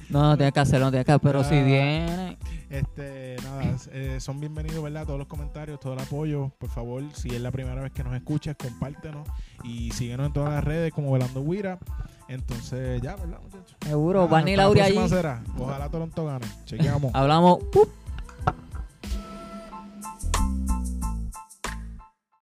[0.09, 1.63] no, no tienes que hacerlo, no tienes que pero si Ah.
[1.63, 2.37] viene,
[2.69, 5.05] este, nada, eh, son bienvenidos, ¿verdad?
[5.05, 6.51] Todos los comentarios, todo el apoyo.
[6.59, 9.27] Por favor, si es la primera vez que nos escuchas, compártenos
[9.63, 11.79] y síguenos en todas las redes como Velando Guira.
[12.27, 13.75] Entonces, ya, ¿verdad, muchachos?
[13.81, 15.09] seguro, Nada, Barney hasta la Lauri allí.
[15.09, 15.43] será.
[15.57, 16.45] Ojalá Toronto gane.
[16.65, 17.11] Chequeamos.
[17.15, 17.59] Hablamos.
[17.71, 17.89] ¡pup!